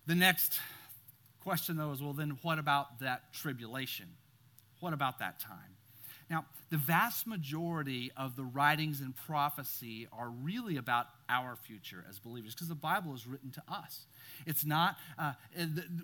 The 0.07 0.15
next 0.15 0.59
question, 1.41 1.77
though, 1.77 1.93
is 1.93 2.03
well, 2.03 2.13
then 2.13 2.39
what 2.43 2.59
about 2.59 3.01
that 3.01 3.33
tribulation? 3.33 4.07
What 4.81 4.93
about 4.93 5.19
that 5.19 5.41
time? 5.41 5.74
Now, 6.31 6.47
the 6.71 6.77
vast 6.77 7.27
majority 7.27 8.11
of 8.17 8.37
the 8.37 8.45
writings 8.45 9.01
and 9.01 9.15
prophecy 9.15 10.09
are 10.13 10.31
really 10.31 10.77
about 10.77 11.07
our 11.29 11.57
future 11.57 12.05
as 12.09 12.19
believers 12.19 12.55
because 12.55 12.69
the 12.69 12.75
Bible 12.75 13.15
is 13.15 13.27
written 13.27 13.51
to 13.53 13.63
us. 13.69 14.07
It's 14.47 14.65
not, 14.65 14.97
uh, 15.19 15.33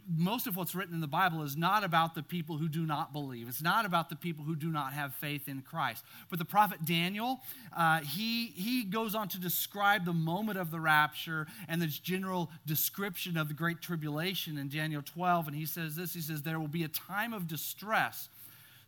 most 0.08 0.46
of 0.46 0.56
what's 0.56 0.74
written 0.74 0.94
in 0.94 1.00
the 1.00 1.06
Bible 1.06 1.42
is 1.42 1.56
not 1.56 1.84
about 1.84 2.14
the 2.14 2.22
people 2.22 2.58
who 2.58 2.68
do 2.68 2.86
not 2.86 3.12
believe. 3.12 3.48
It's 3.48 3.62
not 3.62 3.84
about 3.84 4.08
the 4.08 4.16
people 4.16 4.44
who 4.44 4.56
do 4.56 4.70
not 4.70 4.92
have 4.92 5.14
faith 5.14 5.48
in 5.48 5.62
Christ. 5.62 6.04
But 6.28 6.38
the 6.38 6.44
prophet 6.44 6.84
Daniel, 6.84 7.40
uh, 7.76 8.00
he, 8.00 8.46
he 8.48 8.84
goes 8.84 9.14
on 9.14 9.28
to 9.28 9.40
describe 9.40 10.04
the 10.04 10.12
moment 10.12 10.58
of 10.58 10.70
the 10.70 10.80
rapture 10.80 11.46
and 11.68 11.82
this 11.82 11.98
general 11.98 12.50
description 12.66 13.36
of 13.36 13.48
the 13.48 13.54
Great 13.54 13.80
Tribulation 13.80 14.58
in 14.58 14.68
Daniel 14.68 15.02
12. 15.02 15.48
And 15.48 15.56
he 15.56 15.66
says 15.66 15.96
this 15.96 16.14
he 16.14 16.20
says, 16.20 16.42
There 16.42 16.60
will 16.60 16.68
be 16.68 16.84
a 16.84 16.88
time 16.88 17.32
of 17.32 17.46
distress 17.46 18.28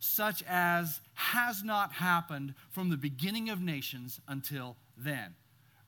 such 0.03 0.43
as 0.47 0.99
has 1.13 1.63
not 1.63 1.93
happened 1.93 2.53
from 2.69 2.89
the 2.89 2.97
beginning 2.97 3.49
of 3.49 3.61
nations 3.61 4.19
until 4.27 4.75
then. 4.97 5.35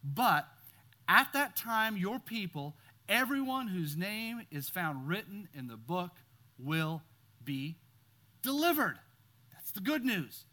But 0.04 0.48
at 1.08 1.34
that 1.34 1.58
time, 1.58 1.98
your 1.98 2.20
people, 2.20 2.76
everyone 3.10 3.68
whose 3.68 3.98
name 3.98 4.44
is 4.50 4.70
found 4.70 5.08
written 5.08 5.50
in 5.54 5.68
the 5.68 5.76
book, 5.76 6.12
will 6.58 7.02
be 7.44 7.76
delivered. 8.42 8.98
That's 9.54 9.72
the 9.72 9.82
good 9.82 10.06
news. 10.06 10.46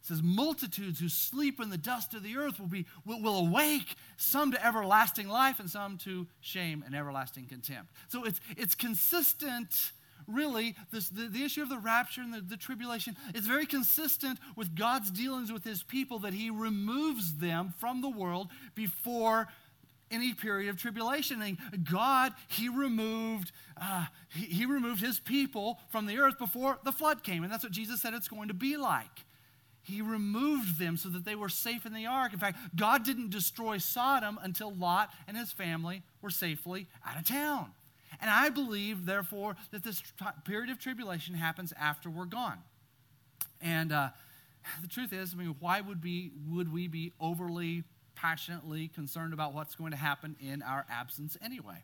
It 0.00 0.06
says, 0.06 0.22
multitudes 0.22 1.00
who 1.00 1.08
sleep 1.08 1.60
in 1.60 1.70
the 1.70 1.78
dust 1.78 2.14
of 2.14 2.22
the 2.22 2.36
earth 2.36 2.60
will, 2.60 2.68
be, 2.68 2.86
will, 3.04 3.20
will 3.20 3.38
awake, 3.38 3.96
some 4.16 4.52
to 4.52 4.64
everlasting 4.64 5.28
life 5.28 5.58
and 5.58 5.68
some 5.68 5.98
to 5.98 6.28
shame 6.40 6.84
and 6.86 6.94
everlasting 6.94 7.46
contempt. 7.46 7.92
So 8.08 8.24
it's, 8.24 8.40
it's 8.56 8.74
consistent 8.74 9.92
really, 10.26 10.74
this, 10.90 11.08
the, 11.08 11.26
the 11.28 11.44
issue 11.44 11.62
of 11.62 11.68
the 11.68 11.78
rapture 11.78 12.20
and 12.20 12.32
the, 12.32 12.40
the 12.40 12.56
tribulation 12.56 13.16
is 13.34 13.46
very 13.46 13.66
consistent 13.66 14.38
with 14.56 14.74
God's 14.74 15.10
dealings 15.10 15.52
with 15.52 15.64
his 15.64 15.82
people 15.82 16.18
that 16.20 16.34
he 16.34 16.50
removes 16.50 17.38
them 17.38 17.74
from 17.78 18.00
the 18.00 18.10
world 18.10 18.48
before 18.74 19.48
any 20.12 20.34
period 20.34 20.68
of 20.68 20.76
tribulation. 20.76 21.42
And 21.42 21.58
God, 21.90 22.34
He 22.48 22.68
removed, 22.68 23.50
uh, 23.80 24.06
he, 24.28 24.44
he 24.44 24.66
removed 24.66 25.00
His 25.00 25.18
people 25.18 25.80
from 25.88 26.06
the 26.06 26.18
earth 26.18 26.38
before 26.38 26.78
the 26.84 26.92
flood 26.92 27.24
came. 27.24 27.42
And 27.42 27.52
that's 27.52 27.64
what 27.64 27.72
Jesus 27.72 28.02
said 28.02 28.14
it's 28.14 28.28
going 28.28 28.48
to 28.48 28.54
be 28.54 28.76
like. 28.76 29.24
He 29.82 30.00
removed 30.00 30.78
them 30.78 30.96
so 30.96 31.08
that 31.08 31.24
they 31.24 31.34
were 31.34 31.48
safe 31.48 31.84
in 31.86 31.92
the 31.92 32.06
ark. 32.06 32.32
In 32.32 32.38
fact, 32.38 32.58
God 32.76 33.04
didn't 33.04 33.30
destroy 33.30 33.78
Sodom 33.78 34.38
until 34.40 34.72
Lot 34.72 35.10
and 35.26 35.36
his 35.36 35.50
family 35.50 36.02
were 36.20 36.30
safely 36.30 36.86
out 37.04 37.18
of 37.18 37.26
town. 37.26 37.72
And 38.22 38.30
I 38.30 38.50
believe, 38.50 39.04
therefore, 39.04 39.56
that 39.72 39.82
this 39.82 40.00
period 40.44 40.70
of 40.70 40.78
tribulation 40.78 41.34
happens 41.34 41.74
after 41.78 42.08
we're 42.08 42.24
gone. 42.24 42.58
And 43.60 43.90
uh, 43.92 44.10
the 44.80 44.86
truth 44.86 45.12
is, 45.12 45.34
I 45.34 45.36
mean, 45.36 45.56
why 45.58 45.80
would 45.80 46.04
we, 46.04 46.30
would 46.48 46.72
we 46.72 46.86
be 46.86 47.12
overly 47.20 47.82
passionately 48.14 48.86
concerned 48.86 49.32
about 49.32 49.54
what's 49.54 49.74
going 49.74 49.90
to 49.90 49.96
happen 49.96 50.36
in 50.40 50.62
our 50.62 50.86
absence 50.88 51.36
anyway? 51.42 51.82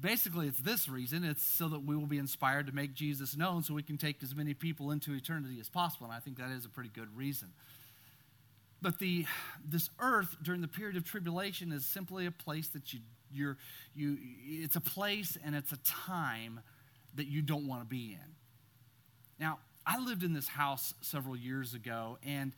Basically, 0.00 0.46
it's 0.48 0.58
this 0.58 0.90
reason. 0.90 1.24
It's 1.24 1.42
so 1.42 1.68
that 1.68 1.86
we 1.86 1.96
will 1.96 2.06
be 2.06 2.18
inspired 2.18 2.66
to 2.66 2.74
make 2.74 2.92
Jesus 2.92 3.36
known 3.36 3.62
so 3.62 3.72
we 3.72 3.82
can 3.82 3.96
take 3.96 4.22
as 4.22 4.34
many 4.34 4.52
people 4.52 4.90
into 4.90 5.14
eternity 5.14 5.58
as 5.58 5.70
possible. 5.70 6.06
And 6.06 6.14
I 6.14 6.18
think 6.18 6.36
that 6.36 6.50
is 6.50 6.66
a 6.66 6.68
pretty 6.68 6.90
good 6.90 7.16
reason. 7.16 7.48
But 8.84 8.98
the, 8.98 9.24
this 9.66 9.88
earth 9.98 10.36
during 10.42 10.60
the 10.60 10.68
period 10.68 10.98
of 10.98 11.04
tribulation 11.04 11.72
is 11.72 11.86
simply 11.86 12.26
a 12.26 12.30
place 12.30 12.68
that 12.68 12.92
you 12.92 13.00
you're, 13.32 13.56
you, 13.96 14.18
it's 14.44 14.76
a 14.76 14.80
place 14.80 15.38
and 15.42 15.56
it's 15.56 15.72
a 15.72 15.78
time 15.78 16.60
that 17.14 17.26
you 17.26 17.40
don't 17.40 17.66
want 17.66 17.80
to 17.80 17.86
be 17.86 18.12
in. 18.12 18.34
Now, 19.40 19.58
I 19.86 19.98
lived 19.98 20.22
in 20.22 20.34
this 20.34 20.46
house 20.46 20.92
several 21.00 21.34
years 21.34 21.72
ago, 21.72 22.18
and, 22.22 22.52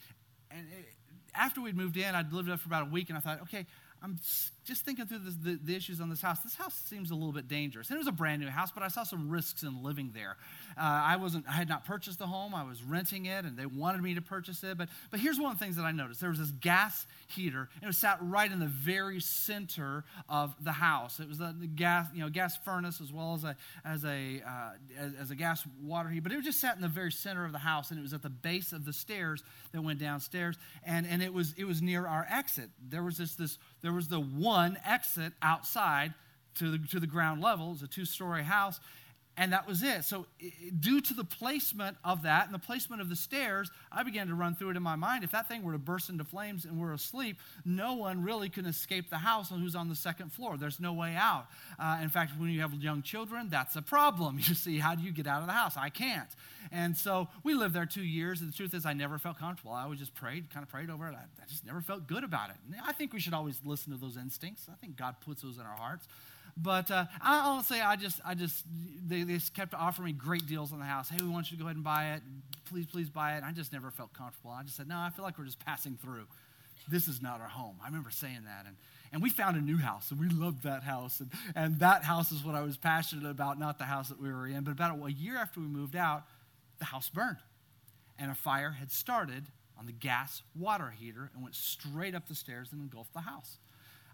and 0.51 0.67
it, 0.77 0.87
after 1.33 1.63
we'd 1.63 1.77
moved 1.77 1.97
in, 1.97 2.15
I'd 2.15 2.33
lived 2.33 2.49
there 2.49 2.57
for 2.57 2.69
about 2.69 2.89
a 2.89 2.91
week, 2.91 3.09
and 3.09 3.17
I 3.17 3.21
thought, 3.21 3.43
okay, 3.43 3.65
I'm 4.03 4.19
just 4.67 4.85
thinking 4.85 5.07
through 5.07 5.21
the, 5.21 5.59
the, 5.63 5.77
issues 5.77 6.01
on 6.01 6.11
this 6.11 6.21
house. 6.21 6.41
This 6.41 6.57
house 6.57 6.75
seems 6.75 7.13
a 7.13 7.15
little 7.15 7.33
bit 7.33 7.47
dangerous. 7.47 7.89
And 7.89 7.97
it 7.97 7.99
was 7.99 8.09
a 8.09 8.13
brand 8.13 8.43
new 8.43 8.49
house, 8.49 8.73
but 8.73 8.83
I 8.83 8.89
saw 8.89 9.05
some 9.05 9.31
risks 9.31 9.63
in 9.63 9.83
living 9.83 10.11
there. 10.13 10.37
Uh, 10.77 10.81
I 10.83 11.17
wasn't, 11.17 11.47
I 11.49 11.53
had 11.53 11.69
not 11.69 11.85
purchased 11.85 12.19
the 12.19 12.27
home. 12.27 12.55
I 12.55 12.65
was 12.65 12.83
renting 12.83 13.27
it, 13.27 13.45
and 13.45 13.57
they 13.57 13.67
wanted 13.67 14.03
me 14.03 14.15
to 14.15 14.21
purchase 14.21 14.65
it. 14.65 14.77
But, 14.77 14.89
but 15.11 15.21
here's 15.21 15.39
one 15.39 15.53
of 15.53 15.59
the 15.59 15.65
things 15.65 15.77
that 15.77 15.85
I 15.85 15.93
noticed: 15.93 16.21
there 16.21 16.31
was 16.31 16.41
this 16.41 16.51
gas 16.51 17.07
heater, 17.29 17.69
and 17.81 17.91
it 17.91 17.95
sat 17.95 18.19
right 18.21 18.51
in 18.51 18.59
the 18.59 18.67
very 18.67 19.21
center 19.21 20.05
of 20.29 20.53
the 20.65 20.73
house. 20.73 21.21
It 21.21 21.29
was 21.29 21.39
the, 21.39 21.55
the 21.59 21.69
gas, 21.69 22.09
you 22.13 22.21
know, 22.21 22.29
gas 22.29 22.59
furnace 22.65 23.01
as 23.01 23.13
well 23.13 23.35
as 23.35 23.45
a 23.45 23.57
as 23.85 24.05
a 24.05 24.43
uh, 24.47 24.71
as, 24.99 25.13
as 25.23 25.31
a 25.31 25.37
gas 25.37 25.65
water 25.81 26.09
heater. 26.09 26.23
But 26.23 26.33
it 26.33 26.37
was 26.37 26.45
just 26.45 26.61
sat 26.61 26.75
in 26.75 26.83
the 26.83 26.89
very 26.89 27.13
center 27.13 27.45
of 27.45 27.53
the 27.53 27.59
house, 27.59 27.91
and 27.91 27.99
it 27.99 28.03
was 28.03 28.13
at 28.13 28.23
the 28.23 28.31
base 28.31 28.73
of 28.73 28.85
the 28.85 28.93
stairs 28.93 29.45
that 29.73 29.81
went 29.81 30.01
downstairs, 30.01 30.57
and 30.85 31.07
and 31.07 31.23
it 31.23 31.33
was 31.33 31.55
it 31.57 31.65
was 31.65 31.81
near 31.81 32.07
our 32.07 32.27
exit. 32.29 32.71
There 32.89 33.03
was 33.03 33.17
this 33.17 33.35
this 33.37 33.59
there 33.83 33.93
was 33.93 34.09
the 34.09 34.21
one 34.21 34.56
exit 34.85 35.33
outside 35.43 36.15
to 36.57 36.71
the, 36.71 36.79
to 36.89 37.01
the 37.01 37.07
ground 37.07 37.43
level. 37.43 37.69
It 37.69 37.73
was 37.73 37.83
a 37.83 37.87
two 37.87 38.05
story 38.05 38.43
house. 38.45 38.81
And 39.39 39.53
that 39.53 39.69
was 39.69 39.83
it. 39.83 40.05
So, 40.05 40.25
due 40.81 41.03
to 41.03 41.13
the 41.13 41.25
placement 41.25 41.99
of 42.03 42.23
that 42.23 42.47
and 42.47 42.55
the 42.55 42.59
placement 42.59 43.03
of 43.03 43.11
the 43.11 43.17
stairs, 43.17 43.71
I 43.93 44.03
began 44.03 44.29
to 44.29 44.35
run 44.35 44.55
through 44.55 44.71
it 44.71 44.77
in 44.79 44.83
my 44.83 44.97
mind. 44.97 45.25
If 45.25 45.33
that 45.33 45.47
thing 45.47 45.63
were 45.63 45.73
to 45.73 45.79
burst 45.79 46.09
into 46.09 46.25
flames 46.25 46.65
and 46.65 46.81
we're 46.81 46.95
asleep, 46.95 47.37
no 47.63 47.93
one 47.93 48.23
really 48.23 48.49
can 48.49 48.65
escape 48.65 49.11
the 49.11 49.19
house 49.19 49.51
who's 49.51 49.77
on 49.77 49.91
the 49.91 49.95
second 49.95 50.33
floor. 50.33 50.57
There's 50.57 50.81
no 50.81 50.95
way 50.95 51.15
out. 51.17 51.49
Uh, 51.79 51.99
in 52.03 52.09
fact, 52.09 52.33
when 52.39 52.49
you 52.49 52.63
have 52.63 52.73
young 52.75 53.03
children, 53.03 53.49
that's 53.51 53.77
a 53.77 53.83
problem. 53.83 54.41
You 54.47 54.55
see, 54.55 54.79
how 54.79 54.95
do 54.95 55.03
you 55.03 55.11
get 55.11 55.27
out 55.27 55.41
of 55.41 55.49
the 55.49 55.53
house? 55.53 55.77
I 55.77 55.89
can't. 55.89 56.29
And 56.71 56.97
so 56.97 57.29
we 57.43 57.55
lived 57.55 57.75
there 57.75 57.85
two 57.85 58.05
years. 58.05 58.41
And 58.41 58.53
the 58.53 58.57
truth 58.57 58.75
is, 58.75 58.87
I 58.87 58.93
never 58.93 59.19
felt 59.19 59.39
comfortable. 59.39 59.73
I 59.73 59.83
always 59.83 59.99
just 59.99 60.15
prayed, 60.15 60.51
kind 60.51 60.63
of 60.63 60.71
prayed 60.71 60.89
over 60.89 61.09
it. 61.09 61.15
I, 61.15 61.25
I 61.43 61.47
just 61.49 61.67
never 61.67 61.81
felt 61.81 62.07
good 62.07 62.23
about 62.23 62.51
it. 62.51 62.57
And 62.67 62.81
I 62.87 62.93
think 62.93 63.13
we 63.13 63.19
should 63.19 63.35
always 63.35 63.61
listen 63.65 63.93
to 63.93 63.99
those 63.99 64.17
instincts. 64.17 64.69
I 64.71 64.77
think 64.77 64.97
God 64.97 65.17
puts 65.21 65.43
those 65.43 65.57
in 65.57 65.63
our 65.63 65.77
hearts. 65.77 66.07
But 66.57 66.91
uh, 66.91 67.05
I'll 67.21 67.63
say 67.63 67.81
I 67.81 67.97
just, 67.97 68.21
I 68.25 68.35
just, 68.35 68.65
they, 69.07 69.25
they 69.25 69.39
kept 69.55 69.75
offering 69.75 70.07
me 70.07 70.13
great 70.13 70.47
deals 70.47 70.73
on 70.73 70.79
the 70.79 70.87
house. 70.87 71.11
Hey, 71.11 71.19
we 71.21 71.29
want 71.29 71.51
you 71.51 71.59
to 71.59 71.63
go 71.63 71.67
ahead 71.67 71.77
and 71.77 71.85
buy 71.85 72.15
it. 72.15 72.23
Please, 72.65 72.87
please 72.87 73.11
buy 73.11 73.35
it. 73.35 73.39
And 73.39 73.45
I 73.45 73.53
just 73.53 73.73
never 73.73 73.91
felt 73.91 74.13
comfortable. 74.15 74.51
I 74.51 74.63
just 74.63 74.77
said, 74.77 74.89
no, 74.89 74.97
I 74.97 75.11
feel 75.11 75.25
like 75.25 75.39
we're 75.39 75.45
just 75.45 75.65
passing 75.65 75.99
through. 76.03 76.27
This 76.89 77.09
is 77.09 77.21
not 77.21 77.41
our 77.41 77.49
home. 77.49 77.77
I 77.83 77.87
remember 77.87 78.11
saying 78.11 78.45
that. 78.47 78.65
And, 78.67 78.77
and 79.13 79.23
we 79.23 79.29
found 79.29 79.57
a 79.57 79.61
new 79.61 79.77
house, 79.77 80.11
and 80.11 80.19
we 80.19 80.29
loved 80.29 80.63
that 80.63 80.83
house. 80.83 81.21
And, 81.21 81.31
and 81.55 81.79
that 81.81 82.05
house 82.05 82.33
is 82.33 82.43
what 82.43 82.55
I 82.55 82.63
was 82.63 82.77
passionate 82.77 83.29
about, 83.29 83.59
not 83.59 83.79
the 83.79 83.85
house 83.85 84.09
that 84.09 84.21
we 84.21 84.33
were 84.33 84.47
in. 84.47 84.65
But 84.65 84.73
about 84.73 84.99
a 85.05 85.13
year 85.13 85.37
after 85.37 85.61
we 85.61 85.67
moved 85.67 85.95
out, 85.95 86.25
the 86.79 86.87
house 86.87 87.11
burned. 87.11 87.39
And 88.19 88.31
a 88.31 88.35
fire 88.35 88.71
had 88.71 88.91
started 88.91 89.45
on 89.79 89.85
the 89.85 89.93
gas 89.93 90.43
water 90.59 90.95
heater 90.99 91.31
and 91.35 91.43
went 91.43 91.55
straight 91.55 92.15
up 92.15 92.29
the 92.29 92.35
stairs 92.35 92.71
and 92.73 92.81
engulfed 92.81 93.13
the 93.13 93.21
house. 93.21 93.59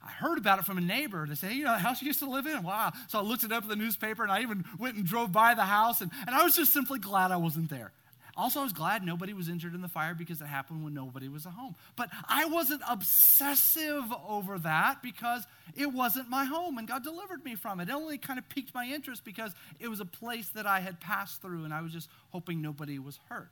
I 0.04 0.10
heard 0.10 0.38
about 0.38 0.58
it 0.58 0.64
from 0.64 0.78
a 0.78 0.80
neighbor. 0.80 1.26
They 1.28 1.34
say, 1.34 1.54
you 1.54 1.64
know, 1.64 1.72
the 1.72 1.78
house 1.78 2.02
you 2.02 2.06
used 2.06 2.18
to 2.20 2.30
live 2.30 2.46
in? 2.46 2.62
Wow. 2.62 2.92
So 3.08 3.18
I 3.18 3.22
looked 3.22 3.44
it 3.44 3.52
up 3.52 3.62
in 3.62 3.68
the 3.68 3.76
newspaper 3.76 4.22
and 4.22 4.32
I 4.32 4.42
even 4.42 4.64
went 4.78 4.96
and 4.96 5.06
drove 5.06 5.30
by 5.30 5.54
the 5.54 5.62
house 5.62 6.00
and, 6.00 6.10
and 6.26 6.34
I 6.34 6.42
was 6.42 6.56
just 6.56 6.72
simply 6.72 6.98
glad 6.98 7.30
I 7.30 7.36
wasn't 7.36 7.70
there. 7.70 7.92
Also, 8.36 8.60
I 8.60 8.62
was 8.62 8.72
glad 8.72 9.04
nobody 9.04 9.34
was 9.34 9.48
injured 9.48 9.74
in 9.74 9.82
the 9.82 9.88
fire 9.88 10.14
because 10.14 10.40
it 10.40 10.46
happened 10.46 10.82
when 10.82 10.94
nobody 10.94 11.28
was 11.28 11.44
at 11.44 11.52
home. 11.52 11.74
But 11.96 12.08
I 12.26 12.46
wasn't 12.46 12.80
obsessive 12.88 14.04
over 14.26 14.58
that 14.60 15.02
because 15.02 15.46
it 15.76 15.92
wasn't 15.92 16.30
my 16.30 16.46
home 16.46 16.78
and 16.78 16.88
God 16.88 17.04
delivered 17.04 17.44
me 17.44 17.56
from 17.56 17.78
it. 17.80 17.88
It 17.88 17.92
only 17.92 18.16
kind 18.16 18.38
of 18.38 18.48
piqued 18.48 18.74
my 18.74 18.86
interest 18.86 19.22
because 19.24 19.54
it 19.78 19.88
was 19.88 20.00
a 20.00 20.06
place 20.06 20.48
that 20.50 20.66
I 20.66 20.80
had 20.80 20.98
passed 20.98 21.42
through 21.42 21.64
and 21.64 21.74
I 21.74 21.82
was 21.82 21.92
just 21.92 22.08
hoping 22.30 22.62
nobody 22.62 22.98
was 22.98 23.20
hurt. 23.28 23.50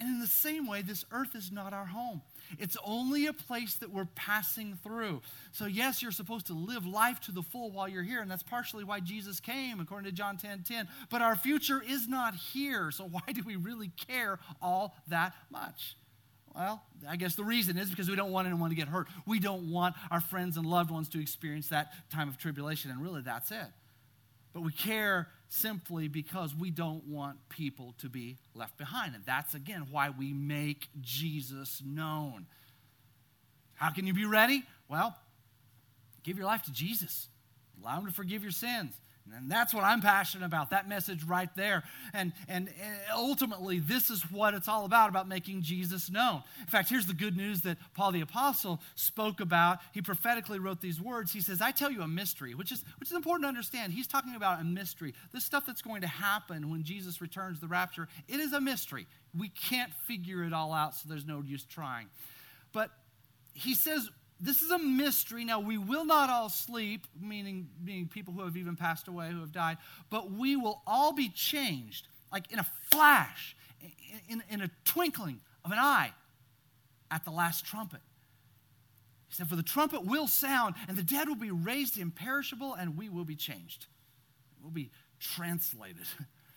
And 0.00 0.08
in 0.08 0.20
the 0.20 0.28
same 0.28 0.66
way, 0.68 0.82
this 0.82 1.04
earth 1.10 1.34
is 1.34 1.50
not 1.50 1.72
our 1.72 1.86
home. 1.86 2.22
It's 2.58 2.76
only 2.84 3.26
a 3.26 3.32
place 3.32 3.74
that 3.74 3.90
we're 3.90 4.08
passing 4.14 4.78
through. 4.82 5.22
So, 5.50 5.66
yes, 5.66 6.02
you're 6.02 6.12
supposed 6.12 6.46
to 6.46 6.54
live 6.54 6.86
life 6.86 7.20
to 7.22 7.32
the 7.32 7.42
full 7.42 7.72
while 7.72 7.88
you're 7.88 8.04
here, 8.04 8.20
and 8.20 8.30
that's 8.30 8.44
partially 8.44 8.84
why 8.84 9.00
Jesus 9.00 9.40
came, 9.40 9.80
according 9.80 10.08
to 10.08 10.16
John 10.16 10.36
10 10.36 10.62
10. 10.62 10.88
But 11.10 11.20
our 11.20 11.34
future 11.34 11.82
is 11.86 12.06
not 12.06 12.34
here, 12.34 12.90
so 12.92 13.04
why 13.10 13.32
do 13.32 13.42
we 13.44 13.56
really 13.56 13.90
care 14.06 14.38
all 14.62 14.94
that 15.08 15.34
much? 15.50 15.96
Well, 16.54 16.82
I 17.08 17.16
guess 17.16 17.34
the 17.34 17.44
reason 17.44 17.76
is 17.76 17.90
because 17.90 18.08
we 18.08 18.16
don't 18.16 18.32
want 18.32 18.46
anyone 18.46 18.70
to 18.70 18.76
get 18.76 18.88
hurt. 18.88 19.08
We 19.26 19.38
don't 19.38 19.70
want 19.70 19.94
our 20.10 20.20
friends 20.20 20.56
and 20.56 20.66
loved 20.66 20.90
ones 20.90 21.08
to 21.10 21.20
experience 21.20 21.68
that 21.68 21.92
time 22.10 22.28
of 22.28 22.38
tribulation, 22.38 22.90
and 22.90 23.02
really 23.02 23.22
that's 23.22 23.50
it. 23.50 23.66
But 24.52 24.62
we 24.62 24.72
care 24.72 25.28
simply 25.48 26.08
because 26.08 26.54
we 26.54 26.70
don't 26.70 27.06
want 27.06 27.38
people 27.48 27.94
to 27.98 28.08
be 28.08 28.36
left 28.54 28.76
behind. 28.76 29.14
And 29.14 29.24
that's, 29.24 29.54
again, 29.54 29.86
why 29.90 30.10
we 30.10 30.32
make 30.32 30.88
Jesus 31.00 31.82
known. 31.84 32.46
How 33.74 33.90
can 33.90 34.06
you 34.06 34.12
be 34.12 34.24
ready? 34.24 34.64
Well, 34.88 35.16
give 36.22 36.36
your 36.36 36.46
life 36.46 36.62
to 36.64 36.72
Jesus, 36.72 37.28
allow 37.82 37.98
Him 37.98 38.06
to 38.06 38.12
forgive 38.12 38.42
your 38.42 38.52
sins. 38.52 38.94
And 39.36 39.50
that's 39.50 39.74
what 39.74 39.84
I'm 39.84 40.00
passionate 40.00 40.44
about, 40.44 40.70
that 40.70 40.88
message 40.88 41.24
right 41.24 41.48
there. 41.54 41.84
And, 42.12 42.32
and, 42.48 42.68
ultimately, 43.14 43.78
this 43.78 44.10
is 44.10 44.22
what 44.30 44.54
it's 44.54 44.68
all 44.68 44.84
about, 44.84 45.08
about 45.08 45.28
making 45.28 45.62
Jesus 45.62 46.10
known. 46.10 46.42
In 46.60 46.66
fact, 46.66 46.88
here's 46.88 47.06
the 47.06 47.14
good 47.14 47.36
news 47.36 47.62
that 47.62 47.78
Paul 47.94 48.12
the 48.12 48.20
Apostle 48.20 48.80
spoke 48.94 49.40
about. 49.40 49.78
He 49.92 50.02
prophetically 50.02 50.58
wrote 50.58 50.80
these 50.80 51.00
words. 51.00 51.32
He 51.32 51.40
says, 51.40 51.60
I 51.60 51.70
tell 51.70 51.90
you 51.90 52.02
a 52.02 52.08
mystery, 52.08 52.54
which 52.54 52.72
is, 52.72 52.84
which 52.98 53.10
is 53.10 53.16
important 53.16 53.44
to 53.44 53.48
understand. 53.48 53.92
He's 53.92 54.06
talking 54.06 54.34
about 54.34 54.60
a 54.60 54.64
mystery. 54.64 55.14
This 55.32 55.44
stuff 55.44 55.64
that's 55.66 55.82
going 55.82 56.02
to 56.02 56.08
happen 56.08 56.70
when 56.70 56.82
Jesus 56.82 57.20
returns 57.20 57.60
the 57.60 57.68
rapture, 57.68 58.08
it 58.28 58.40
is 58.40 58.52
a 58.52 58.60
mystery. 58.60 59.06
We 59.36 59.48
can't 59.48 59.92
figure 60.06 60.44
it 60.44 60.52
all 60.52 60.72
out, 60.72 60.94
so 60.94 61.08
there's 61.08 61.26
no 61.26 61.42
use 61.42 61.64
trying. 61.64 62.08
But 62.72 62.90
he 63.54 63.74
says, 63.74 64.08
this 64.40 64.62
is 64.62 64.70
a 64.70 64.78
mystery. 64.78 65.44
Now, 65.44 65.60
we 65.60 65.78
will 65.78 66.04
not 66.04 66.30
all 66.30 66.48
sleep, 66.48 67.06
meaning, 67.20 67.68
meaning 67.82 68.06
people 68.06 68.32
who 68.32 68.44
have 68.44 68.56
even 68.56 68.76
passed 68.76 69.08
away, 69.08 69.30
who 69.30 69.40
have 69.40 69.52
died, 69.52 69.78
but 70.10 70.30
we 70.30 70.54
will 70.56 70.82
all 70.86 71.12
be 71.12 71.28
changed, 71.28 72.06
like 72.32 72.50
in 72.52 72.58
a 72.58 72.66
flash, 72.90 73.56
in, 74.28 74.42
in, 74.48 74.60
a 74.60 74.70
twinkling 74.84 75.40
of 75.64 75.72
an 75.72 75.78
eye, 75.78 76.12
at 77.10 77.24
the 77.24 77.30
last 77.30 77.64
trumpet. 77.64 78.00
He 79.28 79.34
said, 79.34 79.48
For 79.48 79.56
the 79.56 79.62
trumpet 79.62 80.04
will 80.04 80.28
sound, 80.28 80.76
and 80.86 80.96
the 80.96 81.02
dead 81.02 81.28
will 81.28 81.36
be 81.36 81.50
raised 81.50 81.98
imperishable, 81.98 82.74
and 82.74 82.96
we 82.96 83.08
will 83.08 83.24
be 83.24 83.36
changed. 83.36 83.86
We'll 84.62 84.70
be 84.70 84.90
translated. 85.18 86.06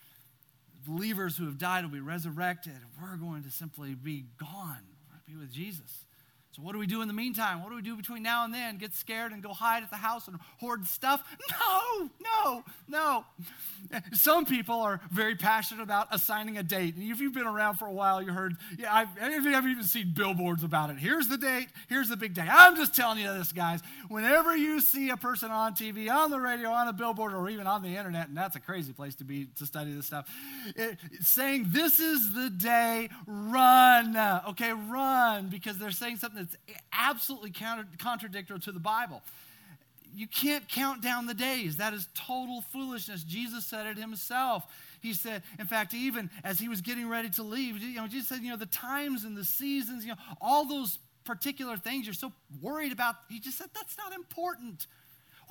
Believers 0.86 1.36
who 1.36 1.46
have 1.46 1.58
died 1.58 1.84
will 1.84 1.92
be 1.92 2.00
resurrected. 2.00 2.74
We're 3.00 3.16
going 3.16 3.42
to 3.44 3.50
simply 3.50 3.94
be 3.94 4.26
gone, 4.38 4.82
be 5.26 5.36
with 5.36 5.52
Jesus. 5.52 6.04
So, 6.54 6.60
what 6.60 6.72
do 6.72 6.78
we 6.78 6.86
do 6.86 7.00
in 7.00 7.08
the 7.08 7.14
meantime? 7.14 7.62
What 7.62 7.70
do 7.70 7.76
we 7.76 7.80
do 7.80 7.96
between 7.96 8.22
now 8.22 8.44
and 8.44 8.52
then? 8.52 8.76
Get 8.76 8.92
scared 8.92 9.32
and 9.32 9.42
go 9.42 9.54
hide 9.54 9.82
at 9.82 9.88
the 9.88 9.96
house 9.96 10.28
and 10.28 10.38
hoard 10.60 10.86
stuff? 10.86 11.24
No, 11.50 12.10
no, 12.22 12.64
no. 12.88 13.24
Some 14.12 14.44
people 14.44 14.80
are 14.80 15.00
very 15.10 15.34
passionate 15.34 15.82
about 15.82 16.08
assigning 16.10 16.58
a 16.58 16.62
date. 16.62 16.94
And 16.96 17.10
if 17.10 17.20
you've 17.20 17.34
been 17.34 17.46
around 17.46 17.76
for 17.76 17.86
a 17.86 17.92
while, 17.92 18.22
you 18.22 18.32
heard, 18.32 18.56
yeah, 18.78 18.94
I've, 18.94 19.08
I've 19.20 19.66
even 19.66 19.84
seen 19.84 20.12
billboards 20.14 20.62
about 20.62 20.90
it. 20.90 20.98
Here's 20.98 21.28
the 21.28 21.38
date, 21.38 21.68
here's 21.88 22.08
the 22.08 22.16
big 22.16 22.34
day. 22.34 22.46
I'm 22.48 22.76
just 22.76 22.94
telling 22.94 23.18
you 23.18 23.32
this, 23.32 23.52
guys. 23.52 23.80
Whenever 24.08 24.56
you 24.56 24.80
see 24.80 25.10
a 25.10 25.16
person 25.16 25.50
on 25.50 25.74
TV, 25.74 26.10
on 26.10 26.30
the 26.30 26.40
radio, 26.40 26.70
on 26.70 26.88
a 26.88 26.92
billboard, 26.92 27.32
or 27.32 27.48
even 27.48 27.66
on 27.66 27.82
the 27.82 27.96
internet, 27.96 28.28
and 28.28 28.36
that's 28.36 28.56
a 28.56 28.60
crazy 28.60 28.92
place 28.92 29.14
to 29.16 29.24
be 29.24 29.46
to 29.56 29.66
study 29.66 29.92
this 29.92 30.06
stuff, 30.06 30.28
it, 30.76 30.98
saying, 31.20 31.66
This 31.68 31.98
is 32.00 32.34
the 32.34 32.50
day, 32.50 33.08
run. 33.26 34.16
Okay, 34.48 34.72
run, 34.72 35.48
because 35.48 35.78
they're 35.78 35.90
saying 35.90 36.16
something 36.16 36.41
that's 36.42 36.56
absolutely 36.92 37.50
counter, 37.50 37.86
contradictory 37.98 38.58
to 38.60 38.72
the 38.72 38.80
Bible. 38.80 39.22
You 40.14 40.26
can't 40.26 40.68
count 40.68 41.02
down 41.02 41.26
the 41.26 41.34
days. 41.34 41.78
That 41.78 41.94
is 41.94 42.06
total 42.14 42.60
foolishness. 42.72 43.24
Jesus 43.24 43.64
said 43.64 43.86
it 43.86 43.96
himself. 43.96 44.64
He 45.00 45.14
said, 45.14 45.42
in 45.58 45.66
fact, 45.66 45.94
even 45.94 46.30
as 46.44 46.58
he 46.58 46.68
was 46.68 46.80
getting 46.80 47.08
ready 47.08 47.30
to 47.30 47.42
leave, 47.42 47.78
you 47.78 47.96
know, 47.96 48.06
Jesus 48.06 48.28
said, 48.28 48.40
you 48.40 48.50
know, 48.50 48.56
the 48.56 48.66
times 48.66 49.24
and 49.24 49.36
the 49.36 49.44
seasons, 49.44 50.04
you 50.04 50.10
know, 50.10 50.18
all 50.40 50.66
those 50.66 50.98
particular 51.24 51.76
things 51.76 52.06
you're 52.06 52.14
so 52.14 52.32
worried 52.60 52.92
about. 52.92 53.14
He 53.28 53.40
just 53.40 53.58
said, 53.58 53.68
that's 53.74 53.96
not 53.96 54.12
important. 54.12 54.86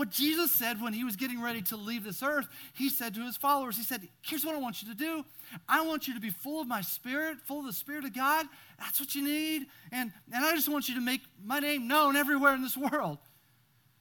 What 0.01 0.09
Jesus 0.09 0.49
said 0.49 0.81
when 0.81 0.93
he 0.93 1.03
was 1.03 1.15
getting 1.15 1.39
ready 1.39 1.61
to 1.61 1.77
leave 1.77 2.03
this 2.03 2.23
earth, 2.23 2.47
he 2.73 2.89
said 2.89 3.13
to 3.13 3.23
his 3.23 3.37
followers, 3.37 3.77
He 3.77 3.83
said, 3.83 4.07
Here's 4.23 4.43
what 4.43 4.55
I 4.55 4.57
want 4.57 4.81
you 4.81 4.89
to 4.89 4.95
do. 4.95 5.23
I 5.69 5.85
want 5.85 6.07
you 6.07 6.15
to 6.15 6.19
be 6.19 6.31
full 6.31 6.59
of 6.59 6.67
my 6.67 6.81
spirit, 6.81 7.37
full 7.45 7.59
of 7.59 7.67
the 7.67 7.73
Spirit 7.73 8.05
of 8.05 8.15
God. 8.15 8.47
That's 8.79 8.99
what 8.99 9.13
you 9.13 9.23
need. 9.23 9.67
And, 9.91 10.11
and 10.33 10.43
I 10.43 10.55
just 10.55 10.67
want 10.69 10.89
you 10.89 10.95
to 10.95 11.01
make 11.01 11.21
my 11.45 11.59
name 11.59 11.87
known 11.87 12.15
everywhere 12.15 12.55
in 12.55 12.63
this 12.63 12.75
world. 12.75 13.19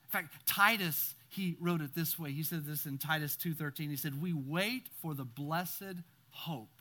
In 0.04 0.08
fact, 0.08 0.46
Titus, 0.46 1.16
he 1.28 1.58
wrote 1.60 1.82
it 1.82 1.94
this 1.94 2.18
way. 2.18 2.32
He 2.32 2.44
said 2.44 2.64
this 2.64 2.86
in 2.86 2.96
Titus 2.96 3.36
2:13. 3.36 3.90
He 3.90 3.96
said, 3.96 4.22
"We 4.22 4.32
wait 4.32 4.88
for 5.02 5.12
the 5.12 5.26
blessed 5.26 5.96
hope, 6.30 6.80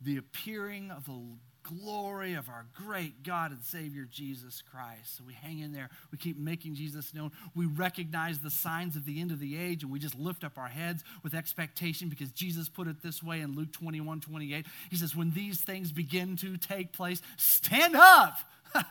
the 0.00 0.16
appearing 0.16 0.90
of 0.90 1.04
the 1.04 1.22
glory 1.62 2.34
of 2.34 2.48
our 2.48 2.66
great 2.74 3.22
God 3.22 3.50
and 3.50 3.62
Savior 3.62 4.06
Jesus 4.10 4.62
Christ. 4.70 5.16
So 5.16 5.24
we 5.26 5.34
hang 5.34 5.60
in 5.60 5.72
there. 5.72 5.90
We 6.10 6.18
keep 6.18 6.38
making 6.38 6.74
Jesus 6.74 7.14
known. 7.14 7.32
We 7.54 7.66
recognize 7.66 8.38
the 8.38 8.50
signs 8.50 8.96
of 8.96 9.04
the 9.04 9.20
end 9.20 9.30
of 9.30 9.40
the 9.40 9.56
age 9.56 9.82
and 9.82 9.92
we 9.92 9.98
just 9.98 10.18
lift 10.18 10.44
up 10.44 10.58
our 10.58 10.68
heads 10.68 11.02
with 11.22 11.34
expectation 11.34 12.08
because 12.08 12.30
Jesus 12.32 12.68
put 12.68 12.88
it 12.88 13.02
this 13.02 13.22
way 13.22 13.40
in 13.40 13.54
Luke 13.54 13.72
21 13.72 14.20
28. 14.20 14.66
He 14.90 14.96
says, 14.96 15.16
When 15.16 15.32
these 15.32 15.60
things 15.60 15.92
begin 15.92 16.36
to 16.36 16.56
take 16.56 16.92
place, 16.92 17.22
stand 17.36 17.96
up. 17.96 18.38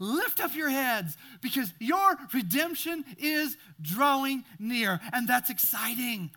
Lift 0.00 0.40
up 0.40 0.54
your 0.54 0.68
heads 0.68 1.16
because 1.40 1.72
your 1.78 2.16
redemption 2.32 3.04
is 3.18 3.56
drawing 3.80 4.44
near, 4.58 5.00
and 5.12 5.28
that's 5.28 5.48
exciting. 5.48 6.30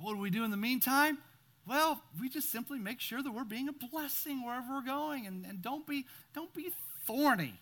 What 0.00 0.14
do 0.14 0.20
we 0.20 0.30
do 0.30 0.44
in 0.44 0.50
the 0.50 0.56
meantime? 0.56 1.18
Well, 1.66 2.02
we 2.20 2.28
just 2.28 2.50
simply 2.50 2.78
make 2.78 3.00
sure 3.00 3.22
that 3.22 3.32
we're 3.32 3.44
being 3.44 3.68
a 3.68 3.72
blessing 3.72 4.44
wherever 4.44 4.74
we're 4.74 4.84
going 4.84 5.26
and, 5.26 5.46
and 5.46 5.62
don't, 5.62 5.86
be, 5.86 6.06
don't 6.34 6.52
be 6.52 6.70
thorny. 7.06 7.60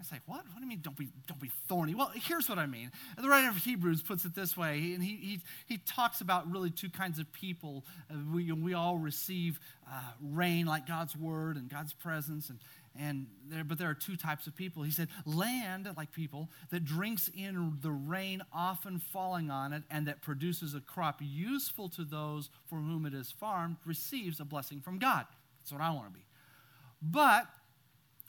I 0.00 0.02
say, 0.02 0.20
what? 0.24 0.38
What 0.38 0.56
do 0.56 0.62
you 0.62 0.66
mean 0.66 0.80
don't 0.80 0.96
be, 0.96 1.08
don't 1.26 1.40
be 1.40 1.50
thorny? 1.68 1.94
Well, 1.94 2.10
here's 2.14 2.48
what 2.48 2.58
I 2.58 2.64
mean. 2.64 2.90
The 3.18 3.28
writer 3.28 3.50
of 3.50 3.56
Hebrews 3.58 4.02
puts 4.02 4.24
it 4.24 4.34
this 4.34 4.56
way, 4.56 4.94
and 4.94 5.02
he, 5.02 5.16
he, 5.16 5.40
he 5.66 5.76
talks 5.76 6.22
about 6.22 6.50
really 6.50 6.70
two 6.70 6.88
kinds 6.88 7.18
of 7.18 7.30
people. 7.32 7.84
Uh, 8.10 8.14
we, 8.32 8.50
we 8.50 8.72
all 8.72 8.96
receive 8.96 9.60
uh, 9.86 10.00
rain 10.22 10.64
like 10.64 10.86
God's 10.86 11.14
word 11.14 11.56
and 11.56 11.68
God's 11.68 11.92
presence, 11.92 12.48
and, 12.48 12.58
and 12.98 13.26
there, 13.48 13.64
but 13.64 13.78
there 13.78 13.88
are 13.88 13.94
two 13.94 14.16
types 14.16 14.46
of 14.46 14.56
people. 14.56 14.82
He 14.82 14.90
said, 14.90 15.08
land, 15.24 15.88
like 15.96 16.12
people, 16.12 16.48
that 16.70 16.84
drinks 16.84 17.30
in 17.34 17.78
the 17.80 17.92
rain 17.92 18.42
often 18.52 18.98
falling 18.98 19.50
on 19.50 19.72
it 19.72 19.84
and 19.90 20.06
that 20.06 20.22
produces 20.22 20.74
a 20.74 20.80
crop 20.80 21.20
useful 21.20 21.88
to 21.90 22.04
those 22.04 22.50
for 22.68 22.76
whom 22.76 23.06
it 23.06 23.14
is 23.14 23.30
farmed, 23.30 23.76
receives 23.84 24.40
a 24.40 24.44
blessing 24.44 24.80
from 24.80 24.98
God. 24.98 25.26
That's 25.60 25.72
what 25.72 25.80
I 25.80 25.90
want 25.90 26.06
to 26.06 26.12
be. 26.12 26.24
But 27.00 27.46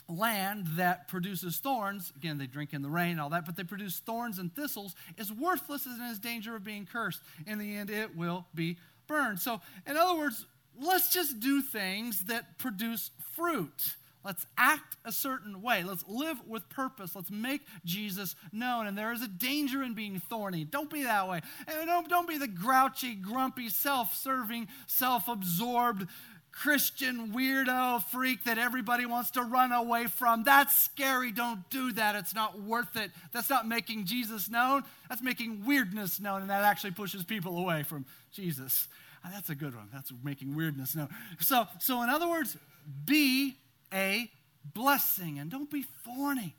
land 0.07 0.67
that 0.75 1.07
produces 1.07 1.57
thorns, 1.57 2.11
again, 2.15 2.37
they 2.37 2.47
drink 2.47 2.73
in 2.73 2.81
the 2.81 2.89
rain 2.89 3.19
all 3.19 3.29
that, 3.29 3.45
but 3.45 3.55
they 3.55 3.63
produce 3.63 3.99
thorns 3.99 4.39
and 4.39 4.53
thistles, 4.53 4.95
is 5.17 5.31
worthless 5.31 5.85
and 5.85 6.11
is 6.11 6.19
danger 6.19 6.55
of 6.55 6.63
being 6.63 6.85
cursed. 6.85 7.21
In 7.47 7.57
the 7.57 7.75
end, 7.75 7.89
it 7.89 8.15
will 8.15 8.45
be 8.53 8.77
burned. 9.07 9.39
So, 9.39 9.61
in 9.87 9.97
other 9.97 10.17
words, 10.17 10.45
let's 10.79 11.11
just 11.11 11.39
do 11.39 11.61
things 11.61 12.25
that 12.25 12.57
produce 12.57 13.11
fruit. 13.33 13.95
Let's 14.23 14.45
act 14.57 14.97
a 15.03 15.11
certain 15.11 15.61
way. 15.61 15.83
Let's 15.83 16.03
live 16.07 16.37
with 16.47 16.69
purpose. 16.69 17.15
Let's 17.15 17.31
make 17.31 17.61
Jesus 17.85 18.35
known. 18.51 18.87
And 18.87 18.97
there 18.97 19.11
is 19.11 19.21
a 19.21 19.27
danger 19.27 19.81
in 19.81 19.93
being 19.93 20.19
thorny. 20.19 20.63
Don't 20.63 20.89
be 20.89 21.03
that 21.03 21.27
way. 21.27 21.41
And 21.67 21.87
don't, 21.87 22.07
don't 22.07 22.27
be 22.27 22.37
the 22.37 22.47
grouchy, 22.47 23.15
grumpy, 23.15 23.69
self 23.69 24.15
serving, 24.15 24.67
self 24.87 25.27
absorbed 25.27 26.07
Christian 26.51 27.31
weirdo 27.31 28.03
freak 28.05 28.43
that 28.43 28.57
everybody 28.57 29.05
wants 29.05 29.31
to 29.31 29.41
run 29.41 29.71
away 29.71 30.05
from. 30.07 30.43
That's 30.43 30.75
scary. 30.75 31.31
Don't 31.31 31.67
do 31.69 31.93
that. 31.93 32.15
It's 32.15 32.35
not 32.35 32.61
worth 32.61 32.95
it. 32.97 33.11
That's 33.31 33.49
not 33.49 33.67
making 33.67 34.05
Jesus 34.05 34.49
known. 34.49 34.83
That's 35.09 35.21
making 35.21 35.65
weirdness 35.65 36.19
known. 36.19 36.41
And 36.41 36.49
that 36.49 36.63
actually 36.63 36.91
pushes 36.91 37.23
people 37.23 37.57
away 37.57 37.83
from 37.83 38.05
Jesus. 38.33 38.87
Ah, 39.23 39.29
that's 39.33 39.49
a 39.49 39.55
good 39.55 39.75
one. 39.75 39.87
That's 39.93 40.11
making 40.23 40.55
weirdness 40.55 40.95
known. 40.95 41.09
So, 41.39 41.67
so 41.79 42.03
in 42.03 42.09
other 42.09 42.27
words, 42.27 42.57
be 43.05 43.55
a 43.93 44.29
blessing 44.73 45.39
and 45.39 45.49
don't 45.49 45.69
be 45.69 45.85
thorny. 46.05 46.55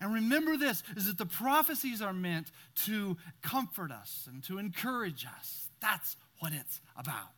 And 0.00 0.12
remember 0.12 0.56
this 0.56 0.82
is 0.96 1.06
that 1.06 1.18
the 1.18 1.26
prophecies 1.26 2.02
are 2.02 2.12
meant 2.12 2.50
to 2.86 3.16
comfort 3.42 3.92
us 3.92 4.28
and 4.30 4.42
to 4.44 4.58
encourage 4.58 5.26
us. 5.26 5.68
That's 5.80 6.16
what 6.38 6.52
it's 6.52 6.80
about. 6.96 7.30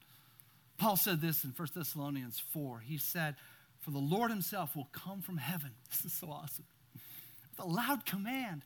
Paul 0.79 0.97
said 0.97 1.21
this 1.21 1.45
in 1.45 1.51
1 1.51 1.69
Thessalonians 1.75 2.43
4. 2.53 2.81
He 2.81 2.99
said, 2.99 3.37
For 3.81 3.91
the 3.91 3.99
Lord 3.99 4.31
himself 4.31 4.75
will 4.75 4.89
come 4.93 5.21
from 5.21 5.37
heaven. 5.37 5.73
This 5.91 6.07
is 6.07 6.13
so 6.13 6.31
awesome. 6.31 6.65
With 6.95 7.67
a 7.67 7.69
loud 7.69 8.05
command, 8.07 8.63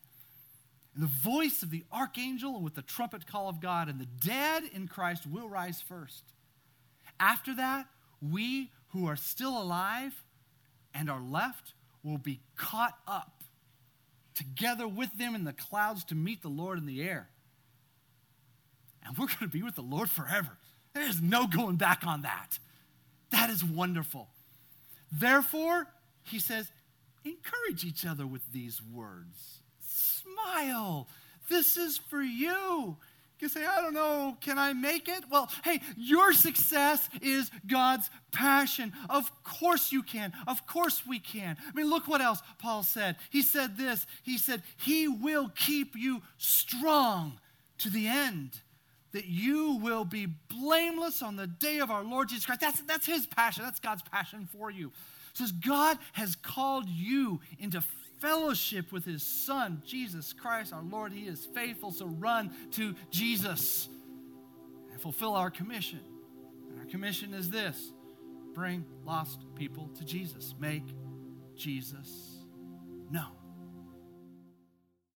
and 0.95 1.03
the 1.03 1.31
voice 1.31 1.63
of 1.63 1.71
the 1.71 1.85
archangel, 1.93 2.61
with 2.61 2.75
the 2.75 2.83
trumpet 2.83 3.27
call 3.27 3.49
of 3.49 3.61
God, 3.61 3.89
and 3.89 4.01
the 4.01 4.07
dead 4.07 4.65
in 4.73 4.89
Christ 4.89 5.27
will 5.27 5.49
rise 5.49 5.81
first. 5.81 6.25
After 7.21 7.55
that, 7.57 7.87
we 8.21 8.71
who 8.89 9.07
are 9.07 9.17
still 9.17 9.61
alive 9.61 10.25
and 10.99 11.09
are 11.09 11.23
left 11.23 11.75
will 12.03 12.19
be 12.19 12.41
caught 12.57 12.99
up 13.07 13.45
together 14.35 14.89
with 14.89 15.17
them 15.17 15.35
in 15.35 15.45
the 15.45 15.53
clouds 15.53 16.05
to 16.05 16.15
meet 16.15 16.43
the 16.43 16.49
Lord 16.49 16.79
in 16.79 16.87
the 16.87 17.03
air. 17.03 17.29
And 19.05 19.17
we're 19.17 19.27
going 19.27 19.39
to 19.41 19.49
be 19.49 19.63
with 19.63 19.77
the 19.77 19.83
Lord 19.83 20.11
forever. 20.11 20.59
There's 20.95 21.21
no 21.21 21.47
going 21.47 21.77
back 21.77 22.07
on 22.07 22.23
that. 22.23 22.59
That 23.31 23.51
is 23.51 23.65
wonderful. 23.65 24.29
Therefore, 25.13 25.87
he 26.23 26.39
says, 26.39 26.71
encourage 27.25 27.85
each 27.85 28.05
other 28.05 28.27
with 28.27 28.43
these 28.53 28.83
words. 28.83 29.61
Smile. 29.81 31.09
This 31.49 31.77
is 31.77 31.99
for 31.99 32.23
you. 32.23 32.97
You 33.41 33.49
say, 33.49 33.65
I 33.65 33.81
don't 33.81 33.95
know, 33.95 34.37
can 34.41 34.59
I 34.59 34.73
make 34.73 35.09
it? 35.09 35.25
Well, 35.31 35.49
hey, 35.63 35.81
your 35.97 36.33
success 36.33 37.09
is 37.23 37.51
God's 37.67 38.11
passion. 38.33 38.93
Of 39.09 39.31
course 39.45 39.93
you 39.93 40.03
can. 40.03 40.33
Of 40.47 40.67
course 40.67 41.07
we 41.07 41.21
can. 41.21 41.57
I 41.67 41.73
mean, 41.73 41.89
look 41.89 42.09
what 42.09 42.21
else 42.21 42.41
Paul 42.59 42.83
said. 42.83 43.17
He 43.31 43.43
said 43.43 43.77
this 43.77 44.07
He 44.23 44.39
said, 44.39 44.63
He 44.77 45.07
will 45.07 45.51
keep 45.51 45.95
you 45.95 46.23
strong 46.37 47.39
to 47.79 47.91
the 47.91 48.09
end, 48.09 48.61
that 49.13 49.27
you 49.27 49.79
will 49.81 50.05
be 50.05 50.27
blameless 50.27 51.23
on 51.23 51.37
the 51.37 51.47
day 51.47 51.79
of 51.79 51.91
our 51.91 52.03
Lord 52.03 52.29
Jesus 52.29 52.45
Christ. 52.45 52.61
That's, 52.61 52.81
that's 52.83 53.07
His 53.07 53.27
passion. 53.27 53.63
That's 53.63 53.81
God's 53.81 54.03
passion 54.03 54.49
for 54.51 54.71
you. 54.71 54.89
It 55.31 55.39
says, 55.39 55.53
God 55.53 55.99
has 56.15 56.35
called 56.35 56.89
you 56.89 57.41
into 57.61 57.83
fellowship 58.21 58.93
with 58.93 59.05
his 59.05 59.23
Son, 59.23 59.83
Jesus 59.85 60.33
Christ, 60.33 60.73
our 60.73 60.83
Lord. 60.83 61.13
He 61.13 61.27
is 61.27 61.49
faithful, 61.55 61.91
so 61.91 62.07
run 62.07 62.51
to 62.73 62.95
Jesus 63.11 63.89
and 64.93 65.01
fulfill 65.01 65.35
our 65.35 65.51
commission. 65.51 66.01
And 66.71 66.79
our 66.79 66.87
commission 66.87 67.35
is 67.35 67.51
this 67.51 67.93
bring 68.55 68.85
lost 69.05 69.45
people 69.55 69.89
to 69.99 70.05
Jesus, 70.05 70.55
make 70.59 70.85
Jesus 71.55 72.39
known. 73.11 73.38